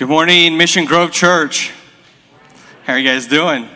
Good 0.00 0.08
morning, 0.08 0.56
Mission 0.56 0.86
Grove 0.86 1.12
Church. 1.12 1.74
How 2.86 2.94
are 2.94 2.98
you 2.98 3.06
guys 3.06 3.26
doing? 3.26 3.68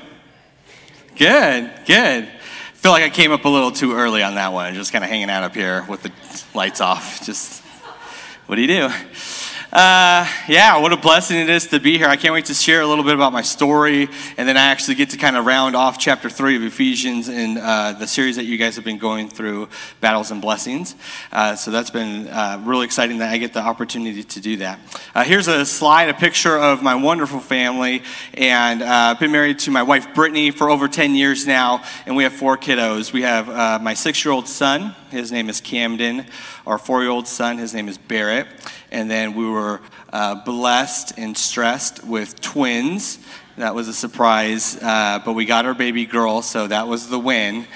Good, 1.17 1.71
good. 1.85 2.27
Feel 2.73 2.93
like 2.93 3.05
I 3.05 3.11
came 3.11 3.31
up 3.31 3.45
a 3.45 3.49
little 3.51 3.71
too 3.71 3.93
early 3.93 4.23
on 4.23 4.37
that 4.37 4.55
one. 4.55 4.73
Just 4.73 4.91
kind 4.91 5.05
of 5.05 5.11
hanging 5.11 5.29
out 5.29 5.43
up 5.43 5.55
here 5.55 5.85
with 5.87 6.03
the 6.03 6.11
lights 6.55 6.81
off. 6.81 7.23
Just, 7.27 7.63
what 8.47 8.57
do 8.57 8.63
you 8.63 8.69
do? 8.69 8.89
Uh, 9.75 10.25
yeah, 10.47 10.77
what 10.77 10.93
a 10.93 10.97
blessing 10.97 11.37
it 11.37 11.51
is 11.51 11.67
to 11.67 11.81
be 11.81 11.99
here. 11.99 12.07
I 12.07 12.15
can't 12.15 12.33
wait 12.33 12.45
to 12.45 12.55
share 12.55 12.83
a 12.83 12.87
little 12.87 13.03
bit 13.03 13.17
about 13.17 13.33
my 13.33 13.43
story, 13.43 14.09
and 14.37 14.49
then 14.49 14.57
I 14.57 14.67
actually 14.67 14.95
get 14.95 15.11
to 15.11 15.17
kind 15.17 15.37
of 15.37 15.47
round 15.47 15.75
off 15.75 15.99
chapter 15.99 16.31
three 16.31 16.55
of 16.55 16.63
Ephesians 16.63 17.29
in 17.29 17.59
uh, 17.59 17.95
the 17.99 18.07
series 18.07 18.37
that 18.37 18.45
you 18.45 18.57
guys 18.57 18.77
have 18.77 18.85
been 18.85 18.99
going 18.99 19.29
through, 19.29 19.69
Battles 20.01 20.31
and 20.31 20.41
Blessings. 20.41 20.95
Uh, 21.33 21.57
so 21.57 21.73
that's 21.73 21.91
been 21.91 22.29
uh, 22.29 22.63
really 22.65 22.85
exciting 22.85 23.19
that 23.19 23.33
I 23.33 23.39
get 23.39 23.53
the 23.53 23.63
opportunity 23.63 24.23
to 24.23 24.41
do 24.41 24.59
that. 24.59 24.79
Uh, 25.13 25.25
here's 25.25 25.49
a 25.49 25.67
slide, 25.67 26.09
a 26.09 26.15
picture 26.15 26.57
of 26.57 26.81
my 26.81 26.95
wonderful 26.95 27.41
family, 27.41 28.05
and 28.35 28.81
uh, 28.81 28.87
I've 28.87 29.19
been 29.19 29.33
married 29.33 29.59
to 29.61 29.73
my 29.73 29.83
wife 29.83 30.15
Brittany 30.15 30.53
for 30.53 30.71
over 30.71 30.87
10 30.87 31.17
years 31.17 31.49
now, 31.49 31.83
and 32.07 32.15
we 32.15 32.23
have 32.23 32.33
four 32.33 32.57
kiddos. 32.57 33.13
We 33.13 33.23
have 33.23 33.49
my 33.83 33.95
six-year-old 33.95 34.47
son, 34.47 34.95
his 35.15 35.33
name 35.33 35.49
is 35.49 35.61
Camden. 35.61 36.27
Our 36.67 36.79
four-year-old 36.79 37.27
son, 37.27 37.59
his 37.59 37.73
name 37.73 37.89
is 37.89 37.97
Barrett 37.97 38.47
and 38.95 39.11
then 39.11 39.35
we 39.35 39.49
were 39.49 39.81
uh, 40.13 40.37
blessed 40.37 41.19
and 41.19 41.37
stressed 41.37 42.05
with 42.05 42.41
twins. 42.41 43.19
That 43.57 43.75
was 43.75 43.89
a 43.89 43.93
surprise, 43.93 44.81
uh, 44.81 45.21
but 45.25 45.33
we 45.33 45.45
got 45.45 45.67
our 45.67 45.75
baby 45.75 46.07
girl, 46.07 46.43
so 46.43 46.69
that 46.69 46.87
was 46.87 47.09
the 47.09 47.19
win, 47.19 47.67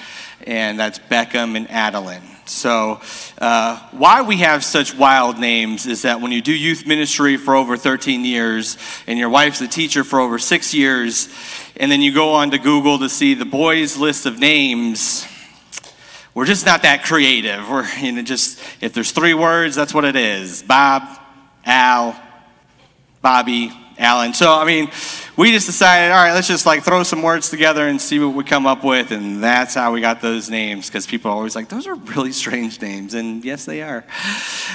and 0.47 0.79
that's 0.79 0.97
Beckham 0.97 1.57
and 1.57 1.69
Adeline. 1.69 2.23
So, 2.45 3.01
uh, 3.37 3.79
why 3.91 4.21
we 4.21 4.37
have 4.37 4.63
such 4.63 4.95
wild 4.95 5.37
names 5.39 5.85
is 5.85 6.03
that 6.03 6.21
when 6.21 6.31
you 6.31 6.41
do 6.41 6.53
youth 6.53 6.87
ministry 6.87 7.35
for 7.35 7.53
over 7.53 7.75
13 7.75 8.23
years, 8.23 8.77
and 9.05 9.19
your 9.19 9.29
wife's 9.29 9.59
a 9.59 9.67
teacher 9.67 10.05
for 10.05 10.21
over 10.21 10.39
six 10.39 10.73
years, 10.73 11.27
and 11.75 11.91
then 11.91 12.01
you 12.01 12.13
go 12.13 12.31
on 12.31 12.51
to 12.51 12.57
Google 12.57 12.97
to 12.99 13.09
see 13.09 13.33
the 13.33 13.45
boys' 13.45 13.97
list 13.97 14.25
of 14.25 14.39
names, 14.39 15.27
we're 16.39 16.45
just 16.45 16.65
not 16.65 16.83
that 16.83 17.03
creative. 17.03 17.69
We're, 17.69 17.85
you 17.97 18.13
know, 18.13 18.21
just, 18.21 18.61
if 18.79 18.93
there's 18.93 19.11
three 19.11 19.33
words, 19.33 19.75
that's 19.75 19.93
what 19.93 20.05
it 20.05 20.15
is 20.15 20.63
Bob, 20.63 21.03
Al, 21.65 22.17
Bobby, 23.21 23.73
Alan. 23.97 24.33
So, 24.33 24.53
I 24.53 24.63
mean, 24.63 24.89
we 25.35 25.51
just 25.51 25.65
decided, 25.65 26.13
all 26.13 26.23
right, 26.23 26.31
let's 26.31 26.47
just 26.47 26.65
like 26.65 26.83
throw 26.83 27.03
some 27.03 27.23
words 27.23 27.49
together 27.49 27.85
and 27.85 27.99
see 27.99 28.19
what 28.19 28.33
we 28.33 28.45
come 28.45 28.65
up 28.65 28.85
with. 28.85 29.11
And 29.11 29.43
that's 29.43 29.75
how 29.75 29.91
we 29.91 29.99
got 29.99 30.21
those 30.21 30.49
names 30.49 30.87
because 30.87 31.05
people 31.05 31.29
are 31.29 31.33
always 31.33 31.57
like, 31.57 31.67
those 31.67 31.87
are 31.87 31.95
really 31.95 32.31
strange 32.31 32.79
names. 32.79 33.15
And 33.15 33.43
yes, 33.43 33.65
they 33.65 33.81
are. 33.81 34.05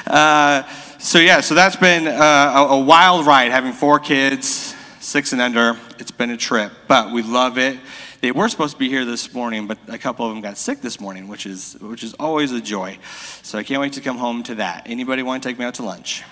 Uh, 0.06 0.64
so, 0.98 1.18
yeah, 1.18 1.40
so 1.40 1.54
that's 1.54 1.76
been 1.76 2.06
uh, 2.06 2.66
a, 2.68 2.74
a 2.74 2.78
wild 2.78 3.24
ride 3.24 3.50
having 3.52 3.72
four 3.72 3.98
kids, 3.98 4.74
six 5.00 5.32
and 5.32 5.40
under. 5.40 5.78
It's 5.98 6.10
been 6.10 6.28
a 6.28 6.36
trip, 6.36 6.72
but 6.88 7.10
we 7.10 7.22
love 7.22 7.56
it. 7.56 7.78
They 8.24 8.32
were 8.32 8.48
supposed 8.48 8.72
to 8.72 8.78
be 8.78 8.88
here 8.88 9.04
this 9.04 9.34
morning, 9.34 9.66
but 9.66 9.76
a 9.86 9.98
couple 9.98 10.24
of 10.24 10.32
them 10.32 10.40
got 10.40 10.56
sick 10.56 10.80
this 10.80 10.98
morning, 10.98 11.28
which 11.28 11.44
is, 11.44 11.74
which 11.74 12.02
is 12.02 12.14
always 12.14 12.52
a 12.52 12.60
joy. 12.62 12.96
So 13.42 13.58
I 13.58 13.62
can't 13.62 13.82
wait 13.82 13.92
to 13.92 14.00
come 14.00 14.16
home 14.16 14.42
to 14.44 14.54
that. 14.54 14.84
Anybody 14.86 15.22
want 15.22 15.42
to 15.42 15.48
take 15.50 15.58
me 15.58 15.66
out 15.66 15.74
to 15.74 15.82
lunch? 15.82 16.22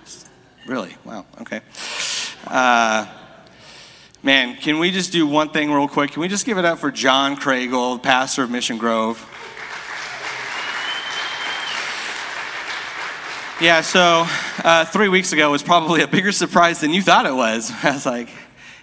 Just, 0.00 0.28
really? 0.66 0.96
Wow, 1.04 1.24
okay. 1.42 1.60
Uh, 2.48 3.06
man, 4.24 4.56
can 4.56 4.80
we 4.80 4.90
just 4.90 5.12
do 5.12 5.24
one 5.24 5.50
thing 5.50 5.70
real 5.70 5.86
quick? 5.86 6.10
Can 6.10 6.20
we 6.20 6.26
just 6.26 6.46
give 6.46 6.58
it 6.58 6.64
up 6.64 6.80
for 6.80 6.90
John 6.90 7.36
Craigle, 7.36 8.02
pastor 8.02 8.42
of 8.42 8.50
Mission 8.50 8.78
Grove? 8.78 9.24
Yeah, 13.60 13.82
so 13.82 14.26
uh, 14.64 14.84
three 14.86 15.08
weeks 15.08 15.32
ago 15.32 15.52
was 15.52 15.62
probably 15.62 16.02
a 16.02 16.08
bigger 16.08 16.32
surprise 16.42 16.80
than 16.80 16.90
you 16.90 17.02
thought 17.02 17.24
it 17.24 17.34
was. 17.36 17.70
I 17.84 17.92
was 17.92 18.04
like, 18.04 18.28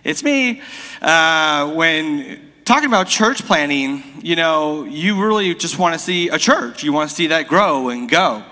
it's 0.09 0.23
me. 0.23 0.59
Uh, 1.03 1.71
when 1.73 2.51
talking 2.65 2.87
about 2.87 3.07
church 3.07 3.45
planting, 3.45 4.03
you 4.23 4.35
know, 4.35 4.83
you 4.85 5.23
really 5.23 5.53
just 5.53 5.77
want 5.77 5.93
to 5.93 5.99
see 5.99 6.29
a 6.29 6.39
church. 6.39 6.83
You 6.83 6.91
want 6.91 7.11
to 7.11 7.15
see 7.15 7.27
that 7.27 7.47
grow 7.47 7.89
and 7.89 8.09
go. 8.09 8.43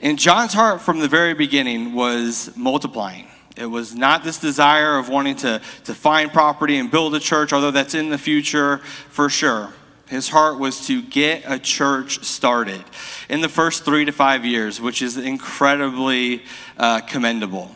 And 0.00 0.18
John's 0.18 0.52
heart 0.52 0.82
from 0.82 1.00
the 1.00 1.08
very 1.08 1.32
beginning 1.32 1.94
was 1.94 2.54
multiplying. 2.56 3.26
It 3.56 3.64
was 3.64 3.94
not 3.94 4.22
this 4.22 4.38
desire 4.38 4.98
of 4.98 5.08
wanting 5.08 5.36
to, 5.36 5.62
to 5.84 5.94
find 5.94 6.30
property 6.30 6.76
and 6.76 6.90
build 6.90 7.14
a 7.14 7.20
church, 7.20 7.54
although 7.54 7.70
that's 7.70 7.94
in 7.94 8.10
the 8.10 8.18
future 8.18 8.78
for 9.08 9.30
sure. 9.30 9.72
His 10.08 10.28
heart 10.28 10.58
was 10.58 10.86
to 10.88 11.00
get 11.00 11.44
a 11.46 11.58
church 11.58 12.22
started 12.22 12.84
in 13.30 13.40
the 13.40 13.48
first 13.48 13.86
three 13.86 14.04
to 14.04 14.12
five 14.12 14.44
years, 14.44 14.78
which 14.78 15.00
is 15.00 15.16
incredibly 15.16 16.42
uh, 16.76 17.00
commendable. 17.00 17.74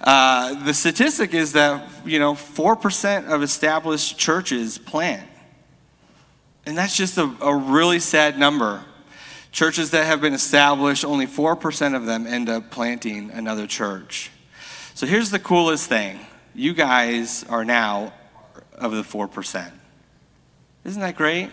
Uh, 0.00 0.64
the 0.64 0.72
statistic 0.72 1.34
is 1.34 1.52
that, 1.52 1.88
you 2.04 2.18
know, 2.18 2.34
4% 2.34 3.28
of 3.28 3.42
established 3.42 4.18
churches 4.18 4.78
plant. 4.78 5.28
And 6.66 6.76
that's 6.76 6.96
just 6.96 7.18
a, 7.18 7.34
a 7.40 7.54
really 7.54 7.98
sad 7.98 8.38
number. 8.38 8.84
Churches 9.50 9.90
that 9.90 10.06
have 10.06 10.20
been 10.20 10.34
established, 10.34 11.04
only 11.04 11.26
4% 11.26 11.96
of 11.96 12.06
them 12.06 12.26
end 12.26 12.48
up 12.48 12.70
planting 12.70 13.30
another 13.30 13.66
church. 13.66 14.30
So 14.94 15.06
here's 15.06 15.30
the 15.30 15.38
coolest 15.38 15.88
thing 15.88 16.20
you 16.54 16.74
guys 16.74 17.44
are 17.44 17.64
now 17.64 18.12
of 18.72 18.92
the 18.92 19.02
4%. 19.02 19.72
Isn't 20.84 21.00
that 21.00 21.16
great? 21.16 21.50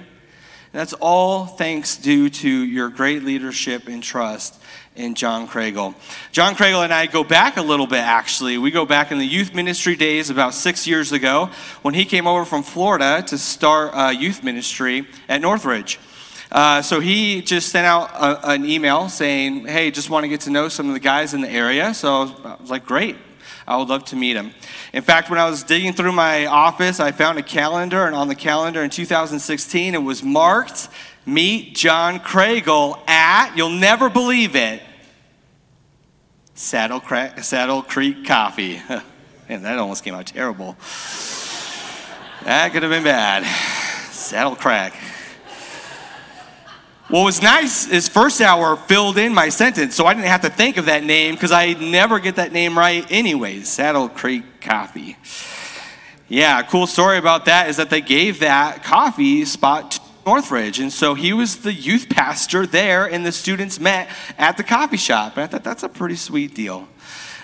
that's 0.75 0.93
all 0.93 1.45
thanks 1.45 1.95
due 1.95 2.29
to 2.29 2.49
your 2.49 2.89
great 2.89 3.23
leadership 3.23 3.87
and 3.87 4.03
trust 4.03 4.61
in 4.95 5.15
John 5.15 5.47
Craigle. 5.47 5.93
John 6.31 6.55
Craigle 6.55 6.83
and 6.83 6.93
I 6.93 7.05
go 7.05 7.23
back 7.23 7.57
a 7.57 7.61
little 7.61 7.87
bit, 7.87 8.01
actually. 8.01 8.57
We 8.57 8.71
go 8.71 8.85
back 8.85 9.11
in 9.11 9.17
the 9.17 9.25
youth 9.25 9.53
ministry 9.53 9.95
days 9.95 10.29
about 10.29 10.53
six 10.53 10.87
years 10.87 11.11
ago 11.11 11.49
when 11.81 11.93
he 11.93 12.05
came 12.05 12.27
over 12.27 12.45
from 12.45 12.63
Florida 12.63 13.23
to 13.27 13.37
start 13.37 14.15
youth 14.15 14.43
ministry 14.43 15.07
at 15.27 15.41
Northridge. 15.41 15.99
Uh, 16.51 16.81
so 16.81 16.99
he 16.99 17.41
just 17.41 17.69
sent 17.69 17.85
out 17.85 18.11
a, 18.13 18.51
an 18.51 18.65
email 18.65 19.09
saying, 19.09 19.65
Hey, 19.65 19.91
just 19.91 20.09
want 20.09 20.23
to 20.23 20.29
get 20.29 20.41
to 20.41 20.49
know 20.49 20.69
some 20.69 20.87
of 20.87 20.93
the 20.93 20.99
guys 20.99 21.33
in 21.33 21.41
the 21.41 21.49
area. 21.49 21.93
So 21.93 22.33
I 22.43 22.55
was 22.59 22.69
like, 22.69 22.85
Great. 22.85 23.17
I 23.67 23.77
would 23.77 23.89
love 23.89 24.05
to 24.05 24.15
meet 24.15 24.35
him. 24.35 24.51
In 24.93 25.01
fact, 25.01 25.31
when 25.31 25.39
I 25.39 25.49
was 25.49 25.63
digging 25.63 25.91
through 25.93 26.11
my 26.11 26.45
office, 26.45 26.99
I 26.99 27.11
found 27.11 27.39
a 27.39 27.43
calendar, 27.43 28.05
and 28.05 28.15
on 28.15 28.27
the 28.27 28.35
calendar 28.35 28.83
in 28.83 28.91
2016, 28.91 29.95
it 29.95 29.97
was 29.97 30.21
marked 30.21 30.87
Meet 31.25 31.75
John 31.75 32.19
Craigle 32.19 32.99
at, 33.09 33.55
you'll 33.55 33.69
never 33.69 34.09
believe 34.09 34.55
it, 34.55 34.81
Saddle, 36.53 36.99
Cra- 36.99 37.41
Saddle 37.43 37.81
Creek 37.81 38.25
Coffee. 38.25 38.81
Man, 39.49 39.63
that 39.63 39.77
almost 39.77 40.03
came 40.03 40.15
out 40.15 40.27
terrible. 40.27 40.77
That 42.43 42.71
could 42.71 42.83
have 42.83 42.91
been 42.91 43.03
bad. 43.03 43.43
Saddle 44.11 44.55
Crack. 44.55 44.93
What 47.07 47.23
was 47.23 47.41
nice 47.41 47.87
is 47.87 48.07
first 48.07 48.41
hour 48.41 48.75
filled 48.75 49.17
in 49.19 49.33
my 49.33 49.49
sentence, 49.49 49.95
so 49.95 50.07
I 50.07 50.13
didn't 50.15 50.27
have 50.27 50.41
to 50.41 50.49
think 50.49 50.77
of 50.77 50.85
that 50.85 51.03
name 51.03 51.35
because 51.35 51.51
I 51.51 51.73
never 51.73 52.19
get 52.19 52.37
that 52.37 52.51
name 52.51 52.77
right 52.77 53.05
anyways. 53.11 53.67
Saddle 53.67 54.09
Creek 54.09 54.61
Coffee. 54.61 55.17
Yeah, 56.27 56.63
cool 56.63 56.87
story 56.87 57.19
about 57.19 57.45
that 57.45 57.69
is 57.69 57.77
that 57.77 57.91
they 57.91 58.01
gave 58.01 58.39
that 58.39 58.83
coffee 58.83 59.45
spot 59.45 59.99
Northridge, 60.25 60.79
and 60.79 60.91
so 60.91 61.13
he 61.13 61.33
was 61.33 61.57
the 61.57 61.73
youth 61.73 62.09
pastor 62.09 62.65
there, 62.65 63.05
and 63.05 63.25
the 63.25 63.31
students 63.31 63.79
met 63.79 64.09
at 64.37 64.57
the 64.57 64.63
coffee 64.63 64.97
shop. 64.97 65.33
And 65.37 65.43
I 65.43 65.47
thought 65.47 65.63
that's 65.63 65.83
a 65.83 65.89
pretty 65.89 66.15
sweet 66.15 66.55
deal. 66.55 66.87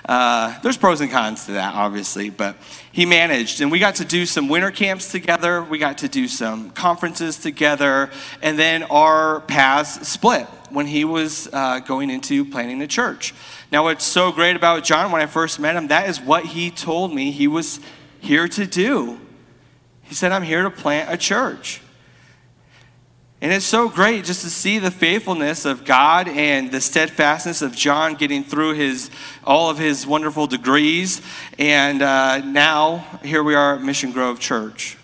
Uh, 0.03 0.59
there's 0.61 0.77
pros 0.77 0.99
and 0.99 1.11
cons 1.11 1.45
to 1.45 1.51
that, 1.51 1.75
obviously, 1.75 2.29
but 2.29 2.55
he 2.91 3.05
managed. 3.05 3.61
And 3.61 3.71
we 3.71 3.77
got 3.77 3.95
to 3.95 4.05
do 4.05 4.25
some 4.25 4.49
winter 4.49 4.71
camps 4.71 5.11
together. 5.11 5.63
We 5.63 5.77
got 5.77 5.99
to 5.99 6.07
do 6.07 6.27
some 6.27 6.71
conferences 6.71 7.37
together. 7.37 8.09
And 8.41 8.57
then 8.57 8.83
our 8.83 9.41
paths 9.41 10.07
split 10.07 10.47
when 10.71 10.87
he 10.87 11.05
was 11.05 11.49
uh, 11.53 11.79
going 11.79 12.09
into 12.09 12.45
planning 12.45 12.81
a 12.81 12.87
church. 12.87 13.33
Now, 13.71 13.83
what's 13.83 14.05
so 14.05 14.31
great 14.31 14.55
about 14.55 14.83
John 14.83 15.11
when 15.11 15.21
I 15.21 15.27
first 15.27 15.59
met 15.59 15.75
him, 15.75 15.89
that 15.89 16.09
is 16.09 16.19
what 16.19 16.45
he 16.45 16.71
told 16.71 17.13
me 17.13 17.31
he 17.31 17.47
was 17.47 17.79
here 18.19 18.47
to 18.47 18.65
do. 18.65 19.19
He 20.03 20.15
said, 20.15 20.31
I'm 20.31 20.43
here 20.43 20.63
to 20.63 20.71
plant 20.71 21.13
a 21.13 21.17
church. 21.17 21.80
And 23.43 23.51
it's 23.51 23.65
so 23.65 23.89
great 23.89 24.23
just 24.23 24.43
to 24.43 24.51
see 24.51 24.77
the 24.77 24.91
faithfulness 24.91 25.65
of 25.65 25.83
God 25.83 26.27
and 26.27 26.71
the 26.71 26.79
steadfastness 26.79 27.63
of 27.63 27.75
John 27.75 28.13
getting 28.13 28.43
through 28.43 28.75
his 28.75 29.09
all 29.43 29.71
of 29.71 29.79
his 29.79 30.05
wonderful 30.05 30.45
degrees. 30.45 31.23
And 31.57 32.03
uh, 32.03 32.37
now 32.45 32.99
here 33.23 33.41
we 33.41 33.55
are 33.55 33.77
at 33.77 33.81
Mission 33.81 34.11
Grove 34.11 34.39
Church. 34.39 34.95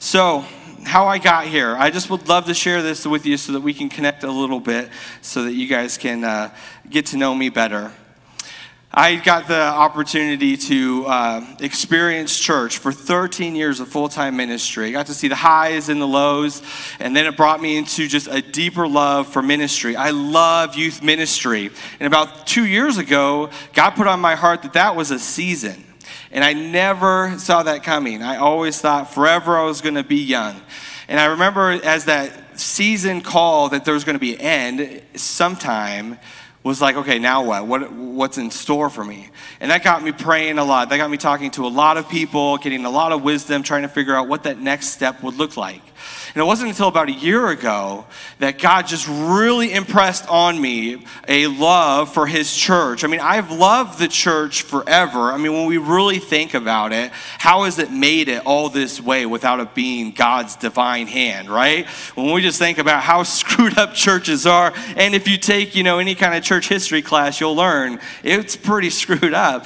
So, 0.00 0.44
how 0.82 1.06
I 1.06 1.18
got 1.18 1.46
here, 1.46 1.76
I 1.78 1.90
just 1.90 2.10
would 2.10 2.26
love 2.26 2.46
to 2.46 2.54
share 2.54 2.82
this 2.82 3.06
with 3.06 3.24
you 3.24 3.36
so 3.36 3.52
that 3.52 3.60
we 3.60 3.72
can 3.72 3.88
connect 3.88 4.24
a 4.24 4.32
little 4.32 4.58
bit, 4.58 4.88
so 5.22 5.44
that 5.44 5.52
you 5.52 5.68
guys 5.68 5.96
can 5.96 6.24
uh, 6.24 6.52
get 6.88 7.06
to 7.06 7.16
know 7.16 7.34
me 7.36 7.50
better. 7.50 7.92
I 8.92 9.14
got 9.14 9.46
the 9.46 9.60
opportunity 9.60 10.56
to 10.56 11.06
uh, 11.06 11.46
experience 11.60 12.36
church 12.36 12.78
for 12.78 12.90
13 12.90 13.54
years 13.54 13.78
of 13.78 13.86
full 13.86 14.08
time 14.08 14.36
ministry. 14.36 14.88
I 14.88 14.90
got 14.90 15.06
to 15.06 15.14
see 15.14 15.28
the 15.28 15.36
highs 15.36 15.88
and 15.88 16.02
the 16.02 16.08
lows, 16.08 16.60
and 16.98 17.14
then 17.14 17.24
it 17.26 17.36
brought 17.36 17.62
me 17.62 17.76
into 17.76 18.08
just 18.08 18.26
a 18.26 18.42
deeper 18.42 18.88
love 18.88 19.28
for 19.28 19.42
ministry. 19.42 19.94
I 19.94 20.10
love 20.10 20.74
youth 20.74 21.04
ministry. 21.04 21.70
And 22.00 22.08
about 22.08 22.48
two 22.48 22.66
years 22.66 22.98
ago, 22.98 23.50
God 23.74 23.90
put 23.90 24.08
on 24.08 24.18
my 24.18 24.34
heart 24.34 24.62
that 24.62 24.72
that 24.72 24.96
was 24.96 25.12
a 25.12 25.20
season. 25.20 25.84
And 26.32 26.42
I 26.42 26.52
never 26.52 27.38
saw 27.38 27.62
that 27.62 27.84
coming. 27.84 28.24
I 28.24 28.38
always 28.38 28.80
thought 28.80 29.14
forever 29.14 29.56
I 29.56 29.62
was 29.62 29.80
going 29.82 29.94
to 29.94 30.02
be 30.02 30.24
young. 30.24 30.60
And 31.06 31.20
I 31.20 31.26
remember 31.26 31.70
as 31.70 32.06
that 32.06 32.58
season 32.58 33.20
called 33.20 33.70
that 33.70 33.84
there 33.84 33.94
was 33.94 34.02
going 34.02 34.16
to 34.16 34.20
be 34.20 34.34
an 34.34 34.40
end 34.40 35.02
sometime 35.14 36.18
was 36.62 36.80
like, 36.80 36.96
okay, 36.96 37.18
now 37.18 37.44
what? 37.44 37.66
what? 37.66 37.92
What's 37.92 38.36
in 38.36 38.50
store 38.50 38.90
for 38.90 39.02
me? 39.02 39.28
And 39.60 39.70
that 39.70 39.82
got 39.82 40.02
me 40.02 40.12
praying 40.12 40.58
a 40.58 40.64
lot. 40.64 40.90
That 40.90 40.98
got 40.98 41.10
me 41.10 41.16
talking 41.16 41.50
to 41.52 41.66
a 41.66 41.68
lot 41.68 41.96
of 41.96 42.08
people, 42.08 42.58
getting 42.58 42.84
a 42.84 42.90
lot 42.90 43.12
of 43.12 43.22
wisdom, 43.22 43.62
trying 43.62 43.82
to 43.82 43.88
figure 43.88 44.14
out 44.14 44.28
what 44.28 44.42
that 44.42 44.58
next 44.60 44.88
step 44.88 45.22
would 45.22 45.36
look 45.36 45.56
like. 45.56 45.80
And 46.34 46.40
it 46.40 46.44
wasn't 46.44 46.70
until 46.70 46.88
about 46.88 47.08
a 47.08 47.12
year 47.12 47.48
ago 47.48 48.06
that 48.38 48.58
God 48.58 48.86
just 48.86 49.08
really 49.08 49.72
impressed 49.72 50.28
on 50.28 50.60
me 50.60 51.04
a 51.26 51.46
love 51.48 52.12
for 52.12 52.26
His 52.26 52.54
church. 52.54 53.04
I 53.04 53.08
mean, 53.08 53.20
I've 53.20 53.50
loved 53.50 53.98
the 53.98 54.08
church 54.08 54.62
forever. 54.62 55.32
I 55.32 55.38
mean, 55.38 55.52
when 55.52 55.66
we 55.66 55.78
really 55.78 56.18
think 56.18 56.54
about 56.54 56.92
it, 56.92 57.10
how 57.38 57.64
has 57.64 57.78
it 57.78 57.90
made 57.90 58.28
it 58.28 58.46
all 58.46 58.68
this 58.68 59.00
way 59.00 59.26
without 59.26 59.60
it 59.60 59.74
being 59.74 60.12
God's 60.12 60.56
divine 60.56 61.06
hand, 61.06 61.50
right? 61.50 61.86
When 62.14 62.32
we 62.32 62.42
just 62.42 62.58
think 62.58 62.78
about 62.78 63.02
how 63.02 63.22
screwed 63.30 63.78
up 63.78 63.94
churches 63.94 64.46
are, 64.46 64.72
and 64.96 65.14
if 65.14 65.26
you 65.26 65.36
take, 65.36 65.74
you 65.74 65.82
know, 65.82 65.98
any 65.98 66.14
kind 66.14 66.34
of 66.34 66.44
church 66.50 66.68
history 66.68 67.00
class, 67.00 67.38
you'll 67.38 67.54
learn 67.54 68.00
it's 68.24 68.56
pretty 68.56 68.90
screwed 69.02 69.34
up 69.34 69.64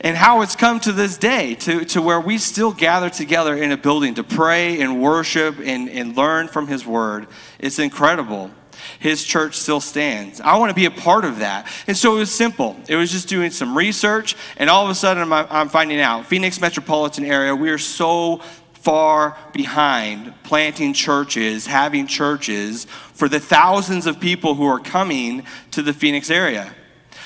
and 0.00 0.16
how 0.16 0.42
it's 0.42 0.54
come 0.54 0.78
to 0.78 0.92
this 0.92 1.18
day 1.18 1.56
to, 1.56 1.84
to 1.84 2.00
where 2.00 2.20
we 2.20 2.38
still 2.38 2.72
gather 2.72 3.10
together 3.10 3.56
in 3.56 3.72
a 3.72 3.76
building 3.76 4.14
to 4.14 4.22
pray 4.22 4.80
and 4.80 5.02
worship 5.02 5.58
and, 5.58 5.90
and 5.90 6.16
learn 6.16 6.46
from 6.46 6.68
His 6.68 6.86
Word. 6.86 7.26
It's 7.58 7.80
incredible. 7.80 8.52
His 9.00 9.24
church 9.24 9.56
still 9.56 9.80
stands. 9.80 10.40
I 10.40 10.56
want 10.56 10.70
to 10.70 10.74
be 10.74 10.84
a 10.84 10.90
part 10.90 11.24
of 11.24 11.40
that. 11.40 11.66
And 11.88 11.96
so 11.96 12.14
it 12.14 12.20
was 12.20 12.32
simple. 12.32 12.76
It 12.88 12.94
was 12.94 13.10
just 13.10 13.28
doing 13.28 13.50
some 13.50 13.76
research, 13.76 14.36
and 14.56 14.70
all 14.70 14.84
of 14.84 14.90
a 14.90 14.94
sudden 14.94 15.32
I'm, 15.32 15.46
I'm 15.50 15.68
finding 15.68 16.00
out 16.00 16.26
Phoenix 16.26 16.60
metropolitan 16.60 17.24
area, 17.24 17.56
we 17.56 17.70
are 17.70 17.78
so 17.78 18.40
far 18.80 19.36
behind 19.52 20.32
planting 20.42 20.92
churches, 20.92 21.66
having 21.66 22.06
churches 22.06 22.86
for 23.12 23.28
the 23.28 23.40
thousands 23.40 24.06
of 24.06 24.18
people 24.18 24.54
who 24.54 24.66
are 24.66 24.78
coming 24.78 25.44
to 25.70 25.82
the 25.82 25.92
Phoenix 25.92 26.30
area. 26.30 26.74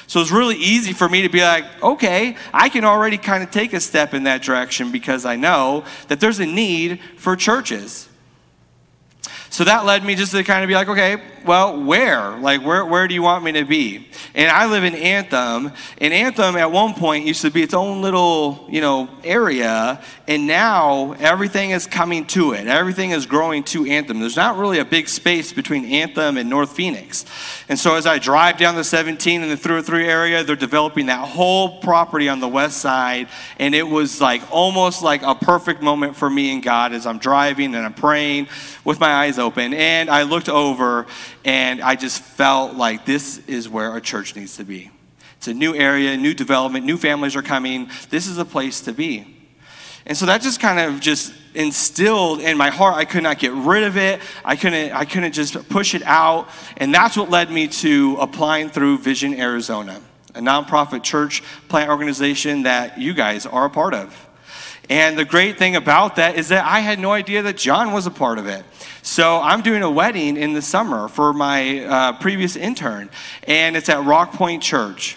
So 0.06 0.20
it's 0.20 0.30
really 0.30 0.56
easy 0.56 0.92
for 0.92 1.08
me 1.08 1.22
to 1.22 1.28
be 1.28 1.42
like, 1.42 1.64
okay, 1.82 2.36
I 2.52 2.68
can 2.68 2.84
already 2.84 3.18
kind 3.18 3.42
of 3.42 3.50
take 3.50 3.72
a 3.72 3.80
step 3.80 4.14
in 4.14 4.24
that 4.24 4.42
direction 4.42 4.92
because 4.92 5.24
I 5.24 5.36
know 5.36 5.84
that 6.08 6.20
there's 6.20 6.40
a 6.40 6.46
need 6.46 7.00
for 7.16 7.36
churches. 7.36 8.08
So 9.54 9.62
that 9.62 9.84
led 9.84 10.04
me 10.04 10.16
just 10.16 10.32
to 10.32 10.42
kind 10.42 10.64
of 10.64 10.68
be 10.68 10.74
like, 10.74 10.88
okay, 10.88 11.16
well, 11.44 11.80
where? 11.80 12.36
Like, 12.38 12.64
where, 12.64 12.84
where 12.84 13.06
do 13.06 13.14
you 13.14 13.22
want 13.22 13.44
me 13.44 13.52
to 13.52 13.64
be? 13.64 14.08
And 14.34 14.50
I 14.50 14.66
live 14.66 14.82
in 14.82 14.94
Anthem, 14.96 15.70
and 15.98 16.12
Anthem 16.12 16.56
at 16.56 16.72
one 16.72 16.94
point 16.94 17.24
used 17.24 17.42
to 17.42 17.52
be 17.52 17.62
its 17.62 17.72
own 17.72 18.02
little, 18.02 18.66
you 18.68 18.80
know, 18.80 19.08
area, 19.22 20.02
and 20.26 20.48
now 20.48 21.12
everything 21.12 21.70
is 21.70 21.86
coming 21.86 22.26
to 22.28 22.52
it. 22.52 22.66
Everything 22.66 23.12
is 23.12 23.26
growing 23.26 23.62
to 23.64 23.86
Anthem. 23.86 24.18
There's 24.18 24.34
not 24.34 24.56
really 24.56 24.80
a 24.80 24.84
big 24.84 25.06
space 25.08 25.52
between 25.52 25.84
Anthem 25.84 26.36
and 26.36 26.50
North 26.50 26.72
Phoenix. 26.72 27.24
And 27.68 27.78
so 27.78 27.94
as 27.94 28.06
I 28.06 28.18
drive 28.18 28.58
down 28.58 28.74
the 28.74 28.82
17 28.82 29.40
and 29.40 29.52
the 29.52 29.56
303 29.56 30.04
area, 30.04 30.42
they're 30.42 30.56
developing 30.56 31.06
that 31.06 31.28
whole 31.28 31.78
property 31.78 32.28
on 32.28 32.40
the 32.40 32.48
west 32.48 32.78
side, 32.78 33.28
and 33.60 33.72
it 33.72 33.86
was 33.86 34.20
like 34.20 34.42
almost 34.50 35.02
like 35.02 35.22
a 35.22 35.36
perfect 35.36 35.80
moment 35.80 36.16
for 36.16 36.28
me 36.28 36.52
and 36.52 36.62
God 36.62 36.92
as 36.92 37.06
I'm 37.06 37.18
driving 37.18 37.74
and 37.76 37.84
I'm 37.84 37.94
praying 37.94 38.48
with 38.84 38.98
my 38.98 39.12
eyes 39.12 39.38
open. 39.38 39.43
And 39.74 40.10
I 40.10 40.22
looked 40.22 40.48
over 40.48 41.06
and 41.44 41.80
I 41.80 41.96
just 41.96 42.22
felt 42.22 42.74
like 42.74 43.04
this 43.04 43.38
is 43.46 43.68
where 43.68 43.96
a 43.96 44.00
church 44.00 44.36
needs 44.36 44.56
to 44.56 44.64
be. 44.64 44.90
It's 45.36 45.48
a 45.48 45.54
new 45.54 45.74
area, 45.74 46.16
new 46.16 46.34
development, 46.34 46.86
new 46.86 46.96
families 46.96 47.36
are 47.36 47.42
coming. 47.42 47.90
This 48.10 48.26
is 48.26 48.38
a 48.38 48.44
place 48.44 48.80
to 48.82 48.92
be. 48.92 49.34
And 50.06 50.16
so 50.16 50.26
that 50.26 50.42
just 50.42 50.60
kind 50.60 50.78
of 50.78 51.00
just 51.00 51.32
instilled 51.54 52.40
in 52.40 52.56
my 52.58 52.70
heart. 52.70 52.96
I 52.96 53.04
could 53.04 53.22
not 53.22 53.38
get 53.38 53.52
rid 53.52 53.84
of 53.84 53.96
it. 53.96 54.20
I 54.44 54.56
couldn't, 54.56 54.92
I 54.92 55.04
couldn't 55.04 55.32
just 55.32 55.68
push 55.68 55.94
it 55.94 56.02
out. 56.02 56.48
And 56.76 56.94
that's 56.94 57.16
what 57.16 57.30
led 57.30 57.50
me 57.50 57.68
to 57.68 58.16
applying 58.20 58.70
through 58.70 58.98
Vision 58.98 59.34
Arizona, 59.34 60.00
a 60.34 60.40
nonprofit 60.40 61.02
church 61.02 61.42
plant 61.68 61.90
organization 61.90 62.64
that 62.64 62.98
you 62.98 63.14
guys 63.14 63.46
are 63.46 63.66
a 63.66 63.70
part 63.70 63.94
of. 63.94 64.23
And 64.90 65.18
the 65.18 65.24
great 65.24 65.58
thing 65.58 65.76
about 65.76 66.16
that 66.16 66.36
is 66.36 66.48
that 66.48 66.64
I 66.64 66.80
had 66.80 66.98
no 66.98 67.12
idea 67.12 67.42
that 67.42 67.56
John 67.56 67.92
was 67.92 68.06
a 68.06 68.10
part 68.10 68.38
of 68.38 68.46
it. 68.46 68.64
So 69.02 69.40
I'm 69.40 69.62
doing 69.62 69.82
a 69.82 69.90
wedding 69.90 70.36
in 70.36 70.52
the 70.52 70.62
summer 70.62 71.08
for 71.08 71.32
my 71.32 71.84
uh, 71.84 72.12
previous 72.20 72.56
intern, 72.56 73.10
and 73.44 73.76
it's 73.76 73.88
at 73.88 74.04
Rock 74.04 74.32
Point 74.32 74.62
Church. 74.62 75.16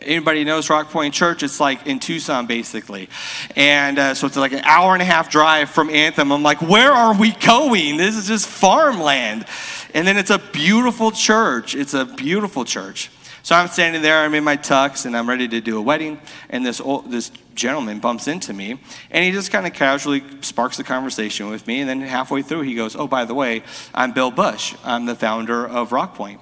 Anybody 0.00 0.44
knows 0.44 0.68
Rock 0.68 0.90
Point 0.90 1.14
Church? 1.14 1.42
It's 1.42 1.60
like 1.60 1.86
in 1.86 1.98
Tucson, 1.98 2.46
basically. 2.46 3.08
And 3.56 3.98
uh, 3.98 4.14
so 4.14 4.26
it's 4.26 4.36
like 4.36 4.52
an 4.52 4.64
hour 4.64 4.92
and 4.92 5.00
a 5.00 5.04
half 5.04 5.30
drive 5.30 5.70
from 5.70 5.88
Anthem. 5.88 6.32
I'm 6.32 6.42
like, 6.42 6.60
where 6.60 6.92
are 6.92 7.16
we 7.16 7.32
going? 7.32 7.96
This 7.96 8.16
is 8.16 8.26
just 8.26 8.46
farmland. 8.46 9.46
And 9.94 10.06
then 10.06 10.16
it's 10.16 10.30
a 10.30 10.38
beautiful 10.38 11.10
church. 11.10 11.74
It's 11.74 11.94
a 11.94 12.04
beautiful 12.04 12.64
church. 12.64 13.10
So 13.44 13.54
I'm 13.54 13.68
standing 13.68 14.00
there, 14.00 14.20
I'm 14.20 14.32
in 14.32 14.42
my 14.42 14.56
tux, 14.56 15.04
and 15.04 15.14
I'm 15.14 15.28
ready 15.28 15.46
to 15.48 15.60
do 15.60 15.76
a 15.76 15.82
wedding. 15.82 16.18
And 16.48 16.64
this, 16.64 16.80
old, 16.80 17.10
this 17.10 17.30
gentleman 17.54 17.98
bumps 18.00 18.26
into 18.26 18.54
me, 18.54 18.80
and 19.10 19.22
he 19.22 19.32
just 19.32 19.52
kind 19.52 19.66
of 19.66 19.74
casually 19.74 20.24
sparks 20.40 20.78
the 20.78 20.82
conversation 20.82 21.50
with 21.50 21.66
me. 21.66 21.80
And 21.80 21.88
then 21.90 22.00
halfway 22.00 22.40
through, 22.40 22.62
he 22.62 22.74
goes, 22.74 22.96
Oh, 22.96 23.06
by 23.06 23.26
the 23.26 23.34
way, 23.34 23.62
I'm 23.92 24.12
Bill 24.12 24.30
Bush. 24.30 24.74
I'm 24.82 25.04
the 25.04 25.14
founder 25.14 25.68
of 25.68 25.92
Rock 25.92 26.14
Point. 26.14 26.40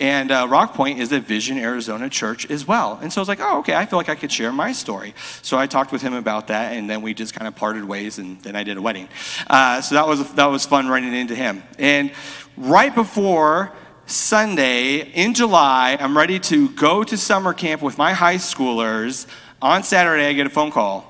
And 0.00 0.32
uh, 0.32 0.48
Rock 0.50 0.74
Point 0.74 0.98
is 0.98 1.12
a 1.12 1.20
Vision 1.20 1.58
Arizona 1.58 2.08
church 2.10 2.50
as 2.50 2.66
well. 2.66 2.98
And 3.00 3.12
so 3.12 3.20
I 3.20 3.22
was 3.22 3.28
like, 3.28 3.38
oh, 3.40 3.60
okay, 3.60 3.76
I 3.76 3.86
feel 3.86 3.98
like 3.98 4.08
I 4.08 4.16
could 4.16 4.32
share 4.32 4.50
my 4.50 4.72
story. 4.72 5.14
So 5.42 5.58
I 5.58 5.68
talked 5.68 5.92
with 5.92 6.02
him 6.02 6.14
about 6.14 6.48
that, 6.48 6.72
and 6.72 6.90
then 6.90 7.02
we 7.02 7.14
just 7.14 7.34
kind 7.34 7.46
of 7.46 7.54
parted 7.54 7.84
ways, 7.84 8.18
and 8.18 8.40
then 8.40 8.56
I 8.56 8.64
did 8.64 8.76
a 8.78 8.82
wedding. 8.82 9.08
Uh, 9.46 9.80
so 9.80 9.94
that 9.94 10.08
was, 10.08 10.32
that 10.34 10.46
was 10.46 10.66
fun 10.66 10.88
running 10.88 11.14
into 11.14 11.36
him. 11.36 11.62
And 11.78 12.10
right 12.56 12.92
before 12.92 13.72
Sunday 14.06 15.12
in 15.12 15.34
July, 15.34 15.96
I'm 15.98 16.16
ready 16.16 16.38
to 16.40 16.68
go 16.70 17.04
to 17.04 17.16
summer 17.16 17.54
camp 17.54 17.82
with 17.82 17.98
my 17.98 18.12
high 18.12 18.36
schoolers. 18.36 19.26
On 19.60 19.82
Saturday, 19.82 20.26
I 20.26 20.32
get 20.32 20.46
a 20.46 20.50
phone 20.50 20.70
call 20.70 21.06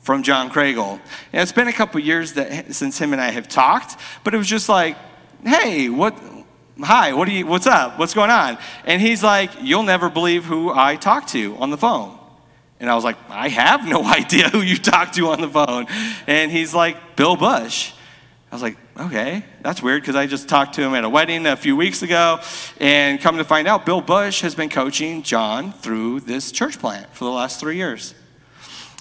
from 0.00 0.22
John 0.22 0.50
Craigle. 0.50 1.00
And 1.32 1.42
it's 1.42 1.52
been 1.52 1.68
a 1.68 1.72
couple 1.72 2.00
years 2.00 2.34
that, 2.34 2.72
since 2.72 2.98
him 2.98 3.12
and 3.12 3.20
I 3.20 3.30
have 3.30 3.48
talked, 3.48 4.00
but 4.22 4.34
it 4.34 4.38
was 4.38 4.46
just 4.46 4.68
like, 4.68 4.96
hey, 5.44 5.88
what, 5.88 6.16
hi, 6.80 7.12
what 7.12 7.26
do 7.26 7.34
you, 7.34 7.46
what's 7.46 7.66
up? 7.66 7.98
What's 7.98 8.14
going 8.14 8.30
on? 8.30 8.58
And 8.84 9.02
he's 9.02 9.22
like, 9.22 9.50
you'll 9.60 9.82
never 9.82 10.08
believe 10.08 10.44
who 10.44 10.72
I 10.72 10.96
talked 10.96 11.30
to 11.30 11.56
on 11.56 11.70
the 11.70 11.76
phone. 11.76 12.16
And 12.78 12.88
I 12.88 12.94
was 12.94 13.04
like, 13.04 13.16
I 13.28 13.48
have 13.48 13.86
no 13.86 14.04
idea 14.04 14.48
who 14.48 14.60
you 14.60 14.76
talked 14.76 15.14
to 15.16 15.28
on 15.28 15.40
the 15.40 15.48
phone. 15.48 15.86
And 16.26 16.52
he's 16.52 16.74
like, 16.74 17.16
Bill 17.16 17.36
Bush. 17.36 17.92
I 18.50 18.54
was 18.54 18.62
like, 18.62 18.76
okay, 18.98 19.44
that's 19.62 19.82
weird 19.82 20.02
because 20.02 20.16
I 20.16 20.26
just 20.26 20.48
talked 20.48 20.74
to 20.76 20.82
him 20.82 20.94
at 20.94 21.04
a 21.04 21.08
wedding 21.08 21.46
a 21.46 21.56
few 21.56 21.76
weeks 21.76 22.02
ago. 22.02 22.40
And 22.80 23.20
come 23.20 23.36
to 23.36 23.44
find 23.44 23.68
out, 23.68 23.86
Bill 23.86 24.00
Bush 24.00 24.40
has 24.40 24.54
been 24.54 24.68
coaching 24.68 25.22
John 25.22 25.72
through 25.72 26.20
this 26.20 26.50
church 26.52 26.78
plant 26.78 27.14
for 27.14 27.24
the 27.24 27.30
last 27.30 27.60
three 27.60 27.76
years. 27.76 28.14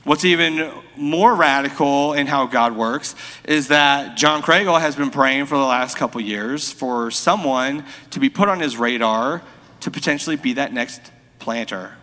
What's 0.04 0.24
even 0.24 0.72
more 0.96 1.34
radical 1.34 2.14
in 2.14 2.28
how 2.28 2.46
God 2.46 2.76
works 2.76 3.16
is 3.44 3.70
that 3.70 4.16
John 4.16 4.44
Craigle 4.44 4.80
has 4.80 4.96
been 4.96 5.10
praying 5.10 5.48
for 5.48 5.58
the 5.58 5.64
last 5.64 5.98
couple 5.98 6.22
years 6.22 6.72
for 6.72 7.10
someone 7.10 7.84
to 8.12 8.20
be 8.20 8.30
put 8.30 8.48
on 8.48 8.60
his 8.60 8.78
radar 8.78 9.42
to 9.80 9.90
potentially 9.90 10.36
be 10.36 10.54
that 10.54 10.74
next 10.74 11.02
planter 11.40 11.96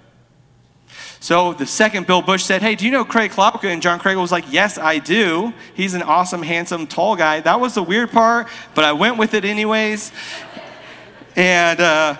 so 1.22 1.52
the 1.52 1.66
second 1.66 2.08
Bill 2.08 2.20
Bush 2.20 2.42
said, 2.42 2.62
Hey, 2.62 2.74
do 2.74 2.84
you 2.84 2.90
know 2.90 3.04
Craig 3.04 3.30
Klopka? 3.30 3.66
And 3.72 3.80
John 3.80 4.00
Craig 4.00 4.16
was 4.16 4.32
like, 4.32 4.44
Yes, 4.50 4.76
I 4.76 4.98
do. 4.98 5.54
He's 5.72 5.94
an 5.94 6.02
awesome, 6.02 6.42
handsome, 6.42 6.88
tall 6.88 7.14
guy. 7.14 7.38
That 7.38 7.60
was 7.60 7.76
the 7.76 7.82
weird 7.84 8.10
part, 8.10 8.48
but 8.74 8.84
I 8.84 8.92
went 8.92 9.18
with 9.18 9.32
it 9.32 9.44
anyways. 9.44 10.10
And 11.36 11.78
uh, 11.78 12.16